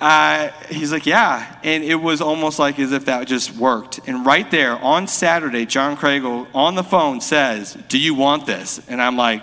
I, 0.00 0.50
he's 0.70 0.90
like, 0.92 1.04
Yeah. 1.04 1.60
And 1.62 1.84
it 1.84 1.96
was 1.96 2.22
almost 2.22 2.58
like 2.58 2.78
as 2.78 2.92
if 2.92 3.04
that 3.04 3.28
just 3.28 3.54
worked. 3.54 4.00
And 4.06 4.24
right 4.24 4.50
there 4.50 4.78
on 4.78 5.08
Saturday, 5.08 5.66
John 5.66 5.94
Craig 5.94 6.24
on 6.24 6.74
the 6.74 6.84
phone 6.84 7.20
says, 7.20 7.76
Do 7.88 7.98
you 7.98 8.14
want 8.14 8.46
this? 8.46 8.80
And 8.88 9.02
I'm 9.02 9.18
like, 9.18 9.42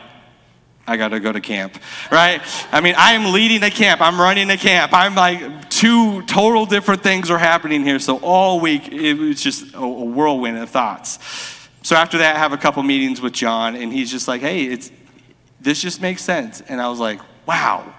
I 0.89 0.97
got 0.97 1.09
to 1.09 1.19
go 1.19 1.31
to 1.31 1.39
camp, 1.39 1.77
right? 2.11 2.41
I 2.71 2.81
mean, 2.81 2.95
I 2.97 3.13
am 3.13 3.31
leading 3.31 3.63
a 3.63 3.69
camp. 3.69 4.01
I'm 4.01 4.19
running 4.19 4.49
a 4.49 4.57
camp. 4.57 4.91
I'm 4.93 5.15
like, 5.15 5.69
two 5.69 6.23
total 6.23 6.65
different 6.65 7.03
things 7.03 7.29
are 7.29 7.37
happening 7.37 7.83
here. 7.83 7.99
So 7.99 8.17
all 8.17 8.59
week, 8.59 8.91
it 8.91 9.13
was 9.13 9.41
just 9.41 9.73
a 9.75 9.87
whirlwind 9.87 10.57
of 10.57 10.69
thoughts. 10.69 11.19
So 11.83 11.95
after 11.95 12.17
that, 12.17 12.35
I 12.35 12.39
have 12.39 12.53
a 12.53 12.57
couple 12.57 12.83
meetings 12.83 13.21
with 13.21 13.33
John, 13.33 13.75
and 13.75 13.93
he's 13.93 14.11
just 14.11 14.27
like, 14.27 14.41
hey, 14.41 14.65
it's, 14.65 14.91
this 15.61 15.81
just 15.81 16.01
makes 16.01 16.23
sense. 16.23 16.61
And 16.61 16.81
I 16.81 16.89
was 16.89 16.99
like, 16.99 17.19
wow, 17.45 17.93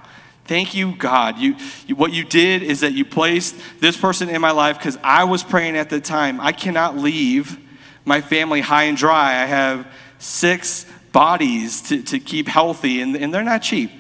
Thank 0.50 0.74
you, 0.74 0.96
God. 0.96 1.38
You, 1.38 1.54
you, 1.86 1.94
what 1.94 2.12
you 2.12 2.24
did 2.24 2.64
is 2.64 2.80
that 2.80 2.92
you 2.92 3.04
placed 3.04 3.54
this 3.78 3.96
person 3.96 4.28
in 4.28 4.40
my 4.40 4.50
life 4.50 4.78
because 4.78 4.98
I 5.00 5.22
was 5.22 5.44
praying 5.44 5.76
at 5.76 5.90
the 5.90 6.00
time. 6.00 6.40
I 6.40 6.50
cannot 6.50 6.96
leave 6.96 7.56
my 8.04 8.20
family 8.20 8.60
high 8.60 8.82
and 8.84 8.96
dry. 8.96 9.40
I 9.40 9.46
have 9.46 9.86
six 10.18 10.86
bodies 11.12 11.82
to, 11.82 12.02
to 12.02 12.18
keep 12.18 12.48
healthy, 12.48 13.00
and, 13.00 13.16
and 13.16 13.32
they're 13.32 13.42
not 13.42 13.62
cheap. 13.62 13.90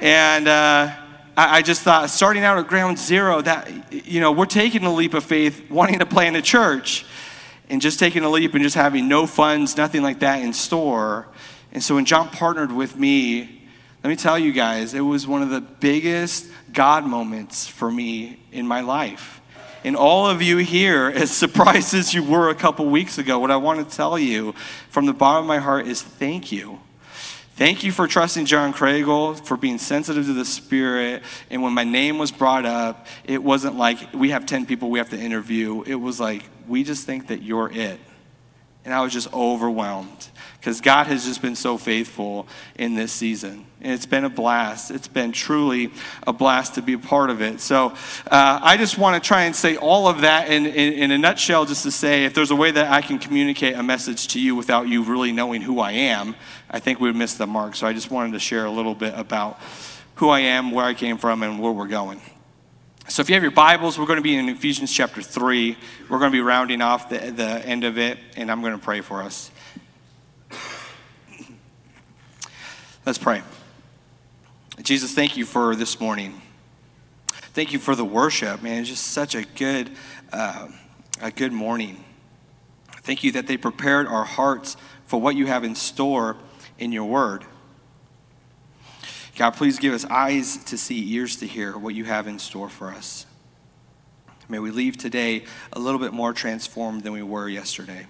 And 0.00 0.46
uh, 0.48 0.94
I, 1.36 1.58
I 1.58 1.62
just 1.62 1.82
thought, 1.82 2.10
starting 2.10 2.44
out 2.44 2.58
at 2.58 2.66
ground 2.66 2.98
zero, 2.98 3.40
that, 3.42 3.92
you 3.92 4.20
know, 4.20 4.32
we're 4.32 4.46
taking 4.46 4.84
a 4.84 4.92
leap 4.92 5.14
of 5.14 5.24
faith, 5.24 5.70
wanting 5.70 5.98
to 6.00 6.06
plant 6.06 6.36
a 6.36 6.42
church, 6.42 7.06
and 7.68 7.80
just 7.80 7.98
taking 7.98 8.22
a 8.22 8.28
leap 8.28 8.54
and 8.54 8.62
just 8.62 8.76
having 8.76 9.08
no 9.08 9.26
funds, 9.26 9.76
nothing 9.76 10.02
like 10.02 10.20
that 10.20 10.40
in 10.42 10.52
store. 10.52 11.26
And 11.72 11.82
so 11.82 11.94
when 11.96 12.04
John 12.04 12.28
partnered 12.28 12.72
with 12.72 12.96
me, 12.96 13.68
let 14.04 14.10
me 14.10 14.16
tell 14.16 14.38
you 14.38 14.52
guys, 14.52 14.94
it 14.94 15.00
was 15.00 15.26
one 15.26 15.42
of 15.42 15.50
the 15.50 15.60
biggest 15.60 16.46
God 16.72 17.04
moments 17.04 17.66
for 17.66 17.90
me 17.90 18.38
in 18.52 18.66
my 18.66 18.80
life. 18.82 19.40
And 19.86 19.94
all 19.94 20.28
of 20.28 20.42
you 20.42 20.56
here, 20.56 21.06
as 21.14 21.30
surprised 21.30 21.94
as 21.94 22.12
you 22.12 22.24
were 22.24 22.50
a 22.50 22.56
couple 22.56 22.86
weeks 22.86 23.18
ago, 23.18 23.38
what 23.38 23.52
I 23.52 23.56
want 23.56 23.88
to 23.88 23.96
tell 23.96 24.18
you 24.18 24.52
from 24.90 25.06
the 25.06 25.12
bottom 25.14 25.44
of 25.44 25.48
my 25.48 25.58
heart 25.58 25.86
is 25.86 26.02
thank 26.02 26.50
you. 26.50 26.80
Thank 27.54 27.84
you 27.84 27.92
for 27.92 28.08
trusting 28.08 28.46
John 28.46 28.74
Craigle, 28.74 29.40
for 29.46 29.56
being 29.56 29.78
sensitive 29.78 30.26
to 30.26 30.32
the 30.32 30.44
Spirit. 30.44 31.22
And 31.50 31.62
when 31.62 31.72
my 31.72 31.84
name 31.84 32.18
was 32.18 32.32
brought 32.32 32.66
up, 32.66 33.06
it 33.24 33.42
wasn't 33.42 33.76
like 33.76 34.12
we 34.12 34.30
have 34.30 34.44
10 34.44 34.66
people 34.66 34.90
we 34.90 34.98
have 34.98 35.10
to 35.10 35.18
interview. 35.18 35.82
It 35.86 35.94
was 35.94 36.18
like, 36.18 36.42
we 36.66 36.82
just 36.82 37.06
think 37.06 37.28
that 37.28 37.42
you're 37.42 37.70
it. 37.72 38.00
And 38.86 38.94
I 38.94 39.02
was 39.02 39.12
just 39.12 39.32
overwhelmed 39.34 40.28
because 40.60 40.80
God 40.80 41.08
has 41.08 41.24
just 41.24 41.42
been 41.42 41.56
so 41.56 41.76
faithful 41.76 42.46
in 42.76 42.94
this 42.94 43.10
season. 43.10 43.66
And 43.80 43.92
it's 43.92 44.06
been 44.06 44.24
a 44.24 44.30
blast. 44.30 44.92
It's 44.92 45.08
been 45.08 45.32
truly 45.32 45.90
a 46.24 46.32
blast 46.32 46.76
to 46.76 46.82
be 46.82 46.92
a 46.92 46.98
part 46.98 47.28
of 47.28 47.42
it. 47.42 47.60
So 47.60 47.94
uh, 48.30 48.60
I 48.62 48.76
just 48.76 48.96
want 48.96 49.20
to 49.20 49.26
try 49.26 49.42
and 49.42 49.56
say 49.56 49.76
all 49.76 50.06
of 50.06 50.20
that 50.20 50.50
in, 50.52 50.66
in, 50.66 50.92
in, 50.92 51.10
a 51.10 51.18
nutshell, 51.18 51.66
just 51.66 51.82
to 51.82 51.90
say 51.90 52.26
if 52.26 52.34
there's 52.34 52.52
a 52.52 52.56
way 52.56 52.70
that 52.70 52.92
I 52.92 53.02
can 53.02 53.18
communicate 53.18 53.74
a 53.74 53.82
message 53.82 54.28
to 54.28 54.40
you 54.40 54.54
without 54.54 54.86
you 54.86 55.02
really 55.02 55.32
knowing 55.32 55.62
who 55.62 55.80
I 55.80 55.90
am, 55.90 56.36
I 56.70 56.78
think 56.78 57.00
we 57.00 57.08
would 57.08 57.16
miss 57.16 57.34
the 57.34 57.48
mark. 57.48 57.74
So 57.74 57.88
I 57.88 57.92
just 57.92 58.12
wanted 58.12 58.34
to 58.34 58.38
share 58.38 58.66
a 58.66 58.70
little 58.70 58.94
bit 58.94 59.14
about 59.16 59.60
who 60.14 60.28
I 60.28 60.40
am, 60.40 60.70
where 60.70 60.84
I 60.84 60.94
came 60.94 61.18
from, 61.18 61.42
and 61.42 61.58
where 61.58 61.72
we're 61.72 61.88
going. 61.88 62.20
So, 63.08 63.20
if 63.20 63.28
you 63.28 63.34
have 63.34 63.42
your 63.44 63.52
Bibles, 63.52 64.00
we're 64.00 64.06
going 64.06 64.16
to 64.18 64.22
be 64.22 64.34
in 64.34 64.48
Ephesians 64.48 64.92
chapter 64.92 65.22
3. 65.22 65.76
We're 66.08 66.18
going 66.18 66.32
to 66.32 66.36
be 66.36 66.40
rounding 66.40 66.82
off 66.82 67.08
the, 67.08 67.18
the 67.18 67.64
end 67.64 67.84
of 67.84 67.98
it, 67.98 68.18
and 68.36 68.50
I'm 68.50 68.62
going 68.62 68.72
to 68.72 68.84
pray 68.84 69.00
for 69.00 69.22
us. 69.22 69.52
Let's 73.06 73.18
pray. 73.18 73.42
Jesus, 74.82 75.14
thank 75.14 75.36
you 75.36 75.46
for 75.46 75.76
this 75.76 76.00
morning. 76.00 76.42
Thank 77.28 77.72
you 77.72 77.78
for 77.78 77.94
the 77.94 78.04
worship, 78.04 78.60
man. 78.60 78.80
It's 78.80 78.88
just 78.88 79.06
such 79.06 79.36
a 79.36 79.42
good, 79.44 79.92
uh, 80.32 80.66
a 81.22 81.30
good 81.30 81.52
morning. 81.52 82.04
Thank 83.02 83.22
you 83.22 83.30
that 83.32 83.46
they 83.46 83.56
prepared 83.56 84.08
our 84.08 84.24
hearts 84.24 84.76
for 85.04 85.20
what 85.20 85.36
you 85.36 85.46
have 85.46 85.62
in 85.62 85.76
store 85.76 86.38
in 86.76 86.90
your 86.90 87.04
word. 87.04 87.44
God, 89.36 89.50
please 89.50 89.78
give 89.78 89.92
us 89.92 90.06
eyes 90.06 90.56
to 90.64 90.78
see, 90.78 91.12
ears 91.12 91.36
to 91.36 91.46
hear 91.46 91.76
what 91.76 91.94
you 91.94 92.04
have 92.04 92.26
in 92.26 92.38
store 92.38 92.70
for 92.70 92.88
us. 92.88 93.26
May 94.48 94.58
we 94.58 94.70
leave 94.70 94.96
today 94.96 95.44
a 95.74 95.78
little 95.78 96.00
bit 96.00 96.14
more 96.14 96.32
transformed 96.32 97.02
than 97.02 97.12
we 97.12 97.22
were 97.22 97.46
yesterday. 97.46 98.06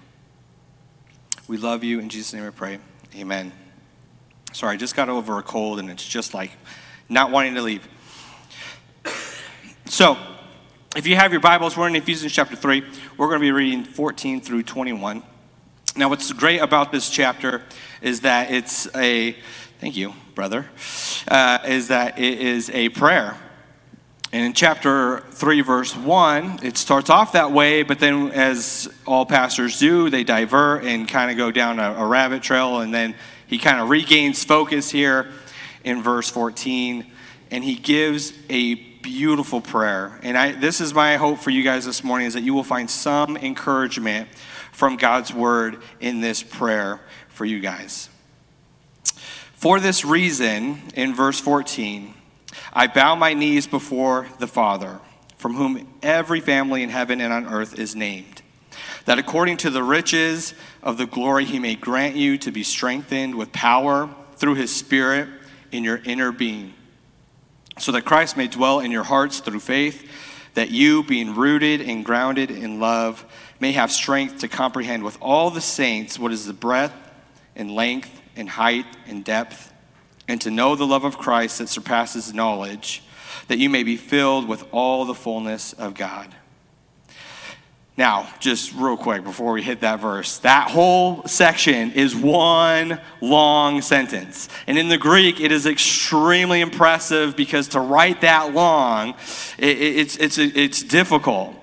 We 1.48 1.56
love 1.56 1.82
you. 1.82 1.98
In 1.98 2.10
Jesus' 2.10 2.32
name 2.32 2.46
I 2.46 2.50
pray. 2.50 2.78
Amen. 3.16 3.50
Sorry, 4.52 4.74
I 4.74 4.76
just 4.76 4.94
got 4.94 5.08
over 5.08 5.38
a 5.38 5.42
cold 5.42 5.80
and 5.80 5.90
it's 5.90 6.06
just 6.06 6.32
like 6.32 6.52
not 7.08 7.32
wanting 7.32 7.56
to 7.56 7.62
leave. 7.62 7.86
So, 9.86 10.16
if 10.94 11.08
you 11.08 11.16
have 11.16 11.32
your 11.32 11.40
Bibles, 11.40 11.76
we're 11.76 11.88
in 11.88 11.96
Ephesians 11.96 12.32
chapter 12.32 12.54
3. 12.54 12.84
We're 13.16 13.26
going 13.26 13.40
to 13.40 13.44
be 13.44 13.52
reading 13.52 13.84
14 13.84 14.40
through 14.40 14.62
21. 14.62 15.24
Now, 15.96 16.08
what's 16.08 16.32
great 16.32 16.58
about 16.58 16.92
this 16.92 17.10
chapter 17.10 17.62
is 18.00 18.20
that 18.20 18.50
it's 18.50 18.86
a 18.94 19.34
thank 19.78 19.96
you, 19.96 20.14
brother, 20.34 20.66
uh, 21.28 21.58
is 21.66 21.88
that 21.88 22.18
it 22.18 22.40
is 22.40 22.70
a 22.70 22.88
prayer. 22.90 23.36
And 24.32 24.44
in 24.44 24.52
chapter 24.52 25.20
3, 25.30 25.60
verse 25.60 25.96
1, 25.96 26.60
it 26.62 26.76
starts 26.76 27.10
off 27.10 27.32
that 27.32 27.52
way, 27.52 27.82
but 27.82 27.98
then, 27.98 28.30
as 28.32 28.88
all 29.06 29.24
pastors 29.24 29.78
do, 29.78 30.10
they 30.10 30.24
divert 30.24 30.84
and 30.84 31.08
kind 31.08 31.30
of 31.30 31.36
go 31.36 31.50
down 31.50 31.78
a, 31.78 31.92
a 31.94 32.06
rabbit 32.06 32.42
trail, 32.42 32.80
and 32.80 32.92
then 32.92 33.14
he 33.46 33.58
kind 33.58 33.80
of 33.80 33.88
regains 33.88 34.44
focus 34.44 34.90
here 34.90 35.30
in 35.84 36.02
verse 36.02 36.28
14, 36.28 37.10
and 37.50 37.62
he 37.62 37.76
gives 37.76 38.32
a 38.50 38.74
beautiful 38.74 39.60
prayer. 39.60 40.18
And 40.22 40.36
I, 40.36 40.52
this 40.52 40.80
is 40.80 40.92
my 40.92 41.16
hope 41.16 41.38
for 41.38 41.50
you 41.50 41.62
guys 41.62 41.86
this 41.86 42.02
morning 42.02 42.26
is 42.26 42.34
that 42.34 42.42
you 42.42 42.52
will 42.52 42.64
find 42.64 42.90
some 42.90 43.36
encouragement 43.36 44.28
from 44.72 44.96
God's 44.96 45.32
word 45.32 45.80
in 46.00 46.20
this 46.20 46.42
prayer 46.42 47.00
for 47.28 47.44
you 47.44 47.60
guys. 47.60 48.10
For 49.66 49.80
this 49.80 50.04
reason, 50.04 50.80
in 50.94 51.12
verse 51.12 51.40
14, 51.40 52.14
I 52.72 52.86
bow 52.86 53.16
my 53.16 53.34
knees 53.34 53.66
before 53.66 54.28
the 54.38 54.46
Father, 54.46 55.00
from 55.38 55.56
whom 55.56 55.88
every 56.04 56.38
family 56.38 56.84
in 56.84 56.88
heaven 56.88 57.20
and 57.20 57.32
on 57.32 57.46
earth 57.46 57.76
is 57.76 57.96
named, 57.96 58.42
that 59.06 59.18
according 59.18 59.56
to 59.56 59.70
the 59.70 59.82
riches 59.82 60.54
of 60.84 60.98
the 60.98 61.06
glory 61.06 61.44
he 61.44 61.58
may 61.58 61.74
grant 61.74 62.14
you 62.14 62.38
to 62.38 62.52
be 62.52 62.62
strengthened 62.62 63.34
with 63.34 63.52
power 63.52 64.08
through 64.36 64.54
his 64.54 64.72
Spirit 64.72 65.28
in 65.72 65.82
your 65.82 66.00
inner 66.04 66.30
being, 66.30 66.72
so 67.76 67.90
that 67.90 68.02
Christ 68.02 68.36
may 68.36 68.46
dwell 68.46 68.78
in 68.78 68.92
your 68.92 69.02
hearts 69.02 69.40
through 69.40 69.58
faith, 69.58 70.08
that 70.54 70.70
you, 70.70 71.02
being 71.02 71.34
rooted 71.34 71.80
and 71.80 72.04
grounded 72.04 72.52
in 72.52 72.78
love, 72.78 73.24
may 73.58 73.72
have 73.72 73.90
strength 73.90 74.38
to 74.42 74.46
comprehend 74.46 75.02
with 75.02 75.18
all 75.20 75.50
the 75.50 75.60
saints 75.60 76.20
what 76.20 76.30
is 76.30 76.46
the 76.46 76.52
breadth 76.52 76.94
and 77.56 77.72
length 77.72 78.22
in 78.36 78.46
height 78.46 78.86
and 79.06 79.24
depth, 79.24 79.72
and 80.28 80.40
to 80.42 80.50
know 80.50 80.76
the 80.76 80.86
love 80.86 81.04
of 81.04 81.18
Christ 81.18 81.58
that 81.58 81.68
surpasses 81.68 82.32
knowledge, 82.32 83.02
that 83.48 83.58
you 83.58 83.70
may 83.70 83.82
be 83.82 83.96
filled 83.96 84.48
with 84.48 84.64
all 84.72 85.04
the 85.04 85.14
fullness 85.14 85.72
of 85.72 85.94
God. 85.94 86.34
Now, 87.98 88.28
just 88.40 88.74
real 88.74 88.98
quick 88.98 89.24
before 89.24 89.52
we 89.52 89.62
hit 89.62 89.80
that 89.80 90.00
verse, 90.00 90.38
that 90.40 90.70
whole 90.70 91.24
section 91.26 91.92
is 91.92 92.14
one 92.14 93.00
long 93.22 93.80
sentence. 93.80 94.50
And 94.66 94.76
in 94.76 94.90
the 94.90 94.98
Greek, 94.98 95.40
it 95.40 95.50
is 95.50 95.64
extremely 95.64 96.60
impressive 96.60 97.36
because 97.36 97.68
to 97.68 97.80
write 97.80 98.20
that 98.20 98.52
long, 98.52 99.14
it, 99.56 99.78
it's, 99.78 100.16
it's, 100.18 100.36
it's 100.36 100.82
difficult. 100.82 101.54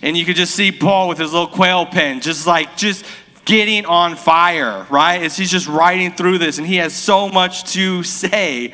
And 0.00 0.16
you 0.16 0.24
could 0.24 0.36
just 0.36 0.54
see 0.54 0.72
Paul 0.72 1.08
with 1.08 1.18
his 1.18 1.32
little 1.32 1.48
quail 1.48 1.84
pen, 1.84 2.22
just 2.22 2.46
like, 2.46 2.74
just 2.76 3.04
getting 3.44 3.86
on 3.86 4.16
fire, 4.16 4.86
right? 4.90 5.22
As 5.22 5.36
he's 5.36 5.50
just 5.50 5.68
writing 5.68 6.12
through 6.12 6.38
this 6.38 6.58
and 6.58 6.66
he 6.66 6.76
has 6.76 6.94
so 6.94 7.28
much 7.28 7.72
to 7.72 8.02
say. 8.02 8.72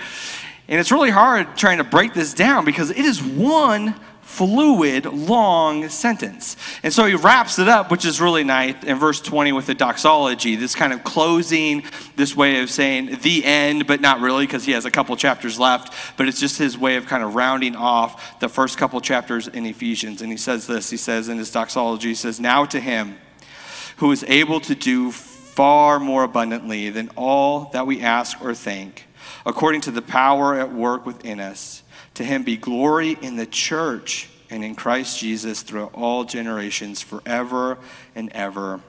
And 0.69 0.79
it's 0.79 0.93
really 0.93 1.11
hard 1.11 1.57
trying 1.57 1.79
to 1.79 1.85
break 1.85 2.13
this 2.13 2.35
down 2.35 2.65
because 2.65 2.91
it 2.91 2.99
is 2.99 3.23
one 3.23 3.95
fluid, 4.21 5.07
long 5.07 5.89
sentence. 5.89 6.57
And 6.83 6.93
so 6.93 7.07
he 7.07 7.15
wraps 7.15 7.59
it 7.59 7.67
up, 7.67 7.91
which 7.91 8.05
is 8.05 8.21
really 8.21 8.45
nice, 8.45 8.75
in 8.85 8.99
verse 8.99 9.23
20 9.23 9.53
with 9.53 9.67
the 9.67 9.75
doxology, 9.75 10.55
this 10.55 10.75
kind 10.75 10.93
of 10.93 11.03
closing, 11.03 11.83
this 12.15 12.37
way 12.37 12.61
of 12.61 12.71
saying 12.71 13.19
the 13.23 13.45
end, 13.45 13.87
but 13.87 14.03
not 14.03 14.21
really 14.21 14.47
because 14.47 14.65
he 14.65 14.73
has 14.73 14.85
a 14.85 14.91
couple 14.91 15.17
chapters 15.17 15.59
left, 15.59 15.95
but 16.19 16.29
it's 16.29 16.39
just 16.39 16.59
his 16.59 16.77
way 16.77 16.97
of 16.97 17.07
kind 17.07 17.25
of 17.25 17.35
rounding 17.35 17.75
off 17.75 18.39
the 18.39 18.49
first 18.51 18.77
couple 18.77 19.01
chapters 19.01 19.49
in 19.49 19.65
Ephesians. 19.65 20.21
And 20.21 20.31
he 20.31 20.37
says 20.37 20.67
this 20.67 20.91
he 20.91 20.99
says 20.99 21.31
in 21.31 21.39
his 21.39 21.51
doxology, 21.51 22.09
he 22.09 22.15
says, 22.15 22.39
Now 22.39 22.67
to 22.67 22.79
him 22.79 23.17
who 23.99 24.11
is 24.13 24.25
able 24.29 24.61
to 24.61 24.75
do 24.75 25.13
far 25.13 25.99
more 25.99 26.23
abundantly 26.23 26.89
than 26.91 27.11
all 27.17 27.71
that 27.73 27.87
we 27.87 28.01
ask 28.01 28.41
or 28.43 28.55
think, 28.55 29.07
according 29.45 29.81
to 29.83 29.91
the 29.91 30.03
power 30.03 30.55
at 30.59 30.73
work 30.73 31.05
within 31.05 31.41
us. 31.41 31.83
To 32.15 32.25
him 32.25 32.43
be 32.43 32.57
glory 32.57 33.17
in 33.21 33.37
the 33.37 33.47
church 33.47 34.29
and 34.51 34.65
in 34.65 34.75
Christ 34.75 35.19
Jesus 35.19 35.63
throughout 35.63 35.95
all 35.95 36.25
generations, 36.25 37.03
forever 37.03 37.79
and 38.15 38.31
ever. 38.33 38.81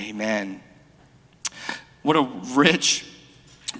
Amen. 0.00 0.60
What 2.02 2.16
a 2.16 2.28
rich 2.54 3.06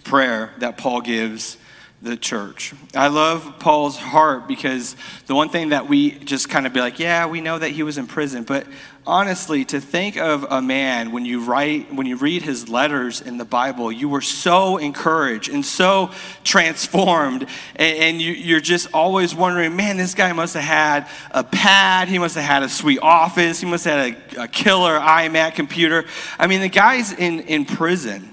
prayer 0.04 0.54
that 0.58 0.78
Paul 0.78 1.00
gives 1.00 1.56
the 2.00 2.16
church. 2.16 2.74
I 2.94 3.08
love 3.08 3.58
Paul's 3.58 3.96
heart 3.96 4.46
because 4.46 4.94
the 5.26 5.34
one 5.34 5.48
thing 5.48 5.70
that 5.70 5.88
we 5.88 6.12
just 6.12 6.48
kind 6.48 6.64
of 6.64 6.72
be 6.72 6.80
like, 6.80 7.00
yeah, 7.00 7.26
we 7.26 7.40
know 7.40 7.58
that 7.58 7.70
he 7.70 7.82
was 7.82 7.98
in 7.98 8.06
prison, 8.06 8.44
but 8.44 8.68
honestly, 9.04 9.64
to 9.64 9.80
think 9.80 10.16
of 10.16 10.46
a 10.48 10.62
man 10.62 11.10
when 11.10 11.24
you 11.24 11.42
write, 11.42 11.92
when 11.92 12.06
you 12.06 12.16
read 12.16 12.42
his 12.42 12.68
letters 12.68 13.20
in 13.20 13.36
the 13.36 13.44
Bible, 13.44 13.90
you 13.90 14.08
were 14.08 14.20
so 14.20 14.76
encouraged 14.76 15.48
and 15.48 15.64
so 15.64 16.12
transformed, 16.44 17.42
and, 17.74 17.98
and 17.98 18.22
you, 18.22 18.56
are 18.56 18.60
just 18.60 18.94
always 18.94 19.34
wondering, 19.34 19.74
man, 19.74 19.96
this 19.96 20.14
guy 20.14 20.32
must 20.32 20.54
have 20.54 20.62
had 20.62 21.08
a 21.32 21.42
pad, 21.42 22.06
he 22.06 22.20
must 22.20 22.36
have 22.36 22.44
had 22.44 22.62
a 22.62 22.68
sweet 22.68 23.00
office, 23.00 23.58
he 23.58 23.66
must 23.66 23.86
have 23.86 24.14
had 24.14 24.36
a, 24.36 24.42
a 24.44 24.48
killer 24.48 25.00
iMac 25.00 25.56
computer. 25.56 26.04
I 26.38 26.46
mean, 26.46 26.60
the 26.60 26.68
guy's 26.68 27.12
in, 27.12 27.40
in 27.40 27.64
prison 27.64 28.32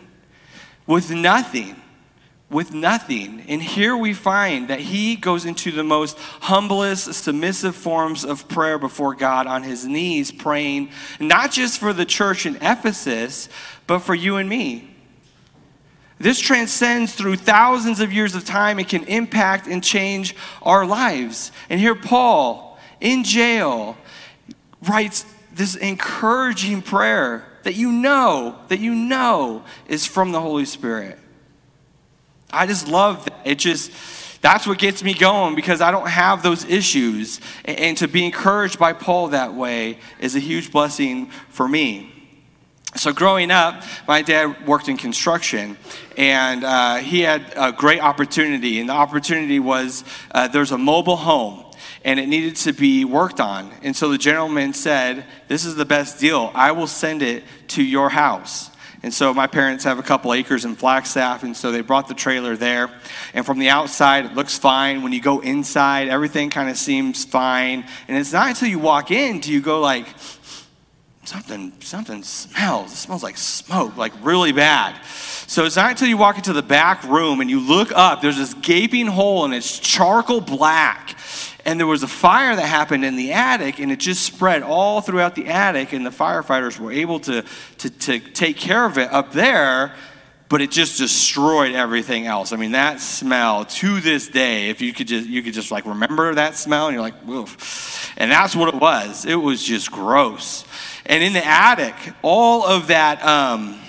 with 0.86 1.10
nothing 1.10 1.82
with 2.50 2.74
nothing. 2.74 3.42
And 3.48 3.62
here 3.62 3.98
we 3.98 4.14
find 4.14 4.68
that 4.68 4.80
he 4.80 5.16
goes 5.16 5.46
into 5.46 5.72
the 5.72 5.84
most 5.84 6.18
humblest, 6.42 7.14
submissive 7.14 7.76
forms 7.76 8.24
of 8.24 8.48
prayer 8.48 8.78
before 8.78 9.16
God 9.16 9.48
on 9.48 9.64
his 9.64 9.86
knees, 9.86 10.32
praying 10.32 10.90
not 11.20 11.52
just 11.52 11.80
for 11.80 11.92
the 11.92 12.06
church 12.06 12.46
in 12.46 12.56
Ephesus, 12.58 13.50
but 13.88 14.00
for 14.00 14.14
you 14.14 14.38
and 14.38 14.48
me. 14.48 14.92
This 16.18 16.40
transcends 16.40 17.14
through 17.14 17.38
thousands 17.38 18.00
of 18.00 18.14
years 18.14 18.36
of 18.36 18.46
time. 18.46 18.80
It 18.80 18.88
can 18.88 19.04
impact 19.06 19.68
and 19.68 19.84
change 19.84 20.36
our 20.62 20.86
lives. 20.86 21.52
And 21.70 21.80
here, 21.80 21.96
Paul, 21.96 22.80
in 23.02 23.24
jail, 23.24 23.98
writes 24.88 25.26
this 25.52 25.76
encouraging 25.76 26.84
prayer 26.84 27.46
that 27.64 27.76
you 27.76 27.92
know, 27.92 28.58
that 28.70 28.80
you 28.80 28.94
know 28.94 29.64
is 29.88 30.06
from 30.06 30.32
the 30.32 30.40
Holy 30.40 30.66
Spirit. 30.66 31.20
I 32.56 32.66
just 32.66 32.88
love 32.88 33.26
that. 33.26 33.42
It 33.44 33.60
just, 33.60 33.92
that's 34.42 34.66
what 34.66 34.78
gets 34.78 35.04
me 35.04 35.14
going 35.14 35.56
because 35.56 35.82
I 35.82 35.92
don't 35.92 36.08
have 36.08 36.42
those 36.42 36.64
issues. 36.66 37.42
And, 37.66 37.98
to 37.98 38.08
be 38.08 38.26
encouraged 38.26 38.80
by 38.80 38.94
Paul 38.94 39.30
that 39.30 39.54
way 39.54 40.00
is 40.20 40.36
a 40.36 40.40
huge 40.40 40.72
blessing 40.72 41.28
for 41.50 41.68
me. 41.68 42.12
So, 42.96 43.12
growing 43.12 43.52
up, 43.52 43.84
my 44.08 44.22
dad 44.22 44.66
worked 44.66 44.88
in 44.88 44.96
construction, 44.96 45.78
and 46.16 46.64
uh, 46.64 46.96
he 46.98 47.22
had 47.22 47.52
a 47.58 47.74
great 47.74 48.00
opportunity. 48.00 48.80
And 48.80 48.88
the 48.88 48.94
opportunity 48.94 49.60
was 49.60 50.06
uh, 50.32 50.48
there's 50.48 50.72
a 50.72 50.78
mobile 50.78 51.18
home, 51.18 51.66
and 52.06 52.22
it 52.22 52.28
needed 52.28 52.56
to 52.58 52.72
be 52.72 53.04
worked 53.04 53.42
on. 53.42 53.70
And 53.84 53.94
so 53.94 54.08
the 54.08 54.18
gentleman 54.18 54.72
said, 54.72 55.26
This 55.50 55.66
is 55.66 55.76
the 55.76 55.84
best 55.86 56.22
deal. 56.22 56.52
I 56.56 56.72
will 56.72 56.88
send 56.88 57.22
it 57.22 57.44
to 57.70 57.84
your 57.84 58.10
house. 58.10 58.70
And 59.06 59.14
so 59.14 59.36
my 59.36 59.46
parents 59.46 59.84
have 59.84 60.00
a 60.00 60.02
couple 60.02 60.34
acres 60.34 60.66
in 60.66 60.76
Flagstaff, 60.76 61.44
and 61.44 61.56
so 61.56 61.72
they 61.72 61.82
brought 61.82 62.08
the 62.08 62.16
trailer 62.16 62.58
there. 62.58 62.90
And 63.36 63.46
from 63.46 63.60
the 63.60 63.70
outside, 63.70 64.26
it 64.26 64.34
looks 64.34 64.58
fine. 64.58 65.04
When 65.04 65.12
you 65.12 65.22
go 65.22 65.42
inside, 65.42 66.08
everything 66.08 66.50
kind 66.50 66.72
of 66.72 66.76
seems 66.76 67.24
fine. 67.24 67.86
And 68.08 68.18
it's 68.18 68.34
not 68.34 68.50
until 68.50 68.68
you 68.68 68.80
walk 68.80 69.12
in 69.12 69.42
do 69.42 69.54
you 69.54 69.62
go 69.62 69.80
like, 69.80 70.08
something 71.24 71.72
something 71.82 72.24
smells. 72.24 72.94
It 72.94 72.96
smells 72.96 73.22
like 73.22 73.38
smoke, 73.38 73.96
like 73.96 74.12
really 74.24 74.52
bad. 74.52 75.00
So 75.06 75.66
it's 75.66 75.76
not 75.76 75.92
until 75.92 76.08
you 76.08 76.18
walk 76.18 76.38
into 76.38 76.54
the 76.54 76.64
back 76.64 77.04
room 77.04 77.42
and 77.42 77.50
you 77.50 77.60
look 77.60 77.92
up, 77.92 78.24
there's 78.24 78.38
this 78.38 78.56
gaping 78.56 79.06
hole 79.06 79.46
and 79.46 79.54
it's 79.54 79.78
charcoal 79.78 80.42
black. 80.42 81.16
And 81.66 81.80
there 81.80 81.88
was 81.88 82.04
a 82.04 82.08
fire 82.08 82.56
that 82.56 82.66
happened 82.66 83.04
in 83.04 83.16
the 83.16 83.34
attic, 83.34 83.80
and 83.80 83.92
it 83.92 84.00
just 84.00 84.24
spread 84.24 84.62
all 84.62 85.02
throughout 85.02 85.34
the 85.36 85.48
attic, 85.48 85.94
and 85.94 86.06
the 86.06 86.12
firefighters 86.12 86.80
were 86.80 86.92
able 86.92 87.20
to, 87.22 87.44
to, 87.80 87.90
to 87.90 88.20
take 88.20 88.58
care 88.58 88.86
of 88.86 88.98
it 88.98 89.12
up 89.12 89.32
there 89.32 89.96
but 90.48 90.62
it 90.62 90.72
just 90.72 90.98
destroyed 90.98 91.74
everything 91.74 92.28
else. 92.28 92.52
I 92.52 92.58
mean, 92.58 92.74
that 92.74 93.02
smell 93.02 93.66
to 93.66 94.00
this 94.00 94.28
day, 94.28 94.70
if 94.70 94.82
you 94.82 94.94
could 94.94 95.08
just 95.08 95.28
you 95.28 95.42
could 95.42 95.54
just 95.54 95.72
like 95.72 95.86
remember 95.86 96.36
that 96.36 96.56
smell, 96.56 96.88
and 96.88 96.94
you're 96.94 97.02
like, 97.02 97.26
woof. 97.26 98.14
And 98.18 98.32
that's 98.32 98.56
what 98.56 98.74
it 98.74 98.80
was. 98.80 99.26
It 99.26 99.36
was 99.36 99.64
just 99.64 99.92
gross. 99.92 100.64
And 101.06 101.24
in 101.24 101.34
the 101.34 101.46
attic, 101.46 101.96
all 102.22 102.66
of 102.66 102.88
that, 102.88 103.24
um, 103.24 103.80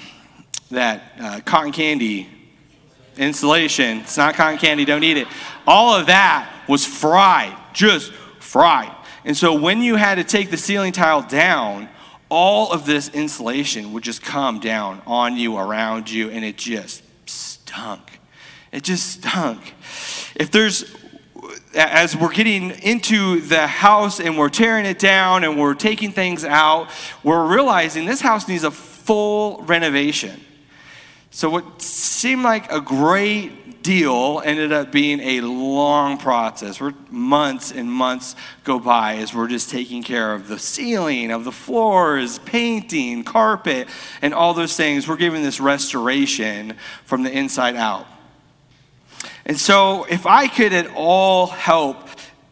that 0.71 1.03
uh, 1.21 1.41
cotton 1.45 1.73
candy 1.73 2.29
insulation, 3.17 3.99
it's 3.99 4.17
not 4.17 4.35
cotton 4.35 4.59
candy, 4.59 4.85
don't 4.85 5.05
eat 5.05 5.17
it. 5.17 5.29
All 5.67 5.95
of 5.95 6.07
that 6.07 6.53
was 6.69 6.85
fried, 6.85 7.57
just 7.77 8.13
fried. 8.41 8.93
And 9.25 9.37
so 9.37 9.55
when 9.55 9.83
you 9.83 9.97
had 9.97 10.17
to 10.17 10.25
take 10.25 10.51
the 10.51 10.57
ceiling 10.57 10.93
tile 10.93 11.23
down, 11.23 11.89
all 12.29 12.73
of 12.73 12.87
this 12.87 13.09
insulation 13.11 13.93
would 13.93 14.03
just 14.03 14.23
come 14.23 14.59
down 14.59 15.03
on 15.07 15.37
you, 15.37 15.57
around 15.57 16.11
you, 16.11 16.31
and 16.31 16.45
it 16.45 16.57
just 16.57 17.05
stunk. 17.29 18.21
It 18.73 18.83
just 18.83 19.21
stunk. 19.21 19.75
If 20.35 20.51
there's 20.51 20.97
as 21.75 22.17
we're 22.17 22.33
getting 22.33 22.71
into 22.71 23.41
the 23.41 23.67
house 23.67 24.19
and 24.19 24.39
we're 24.39 24.49
tearing 24.49 24.87
it 24.87 24.99
down 24.99 25.45
and 25.45 25.59
we're 25.59 25.75
taking 25.75 26.11
things 26.11 26.45
out, 26.45 26.89
we're 27.23 27.47
realizing 27.47 28.07
this 28.07 28.23
house 28.23 28.49
needs 28.49 28.65
a 28.65 28.71
full 28.71 29.63
renovation. 29.63 30.41
So, 31.31 31.51
what 31.51 31.83
seemed 31.83 32.43
like 32.43 32.71
a 32.73 32.81
great 32.81 33.67
deal 33.87 34.43
ended 34.45 34.73
up 34.73 34.91
being 34.91 35.21
a 35.21 35.41
long 35.43 36.19
process. 36.19 36.81
We're 36.81 36.93
months 37.09 37.71
and 37.71 37.91
months 37.91 38.35
go 38.65 38.81
by 38.81 39.15
as 39.19 39.33
we're 39.33 39.47
just 39.47 39.71
taking 39.71 40.03
care 40.03 40.35
of 40.35 40.49
the 40.49 40.59
ceiling, 40.59 41.31
of 41.31 41.45
the 41.45 41.53
floors, 41.53 42.41
painting, 42.41 43.23
carpet, 43.23 43.87
and 44.21 44.35
all 44.35 44.55
those 44.55 44.77
things. 44.77 45.07
We're 45.07 45.17
giving 45.17 45.45
this 45.45 45.61
restoration 45.61 46.75
from 47.05 47.23
the 47.23 47.31
inside 47.31 47.77
out. 47.77 48.09
And 49.45 49.57
so, 49.57 50.05
if 50.11 50.27
I 50.27 50.49
could 50.49 50.73
at 50.73 50.89
all 50.97 51.47
help 51.47 52.09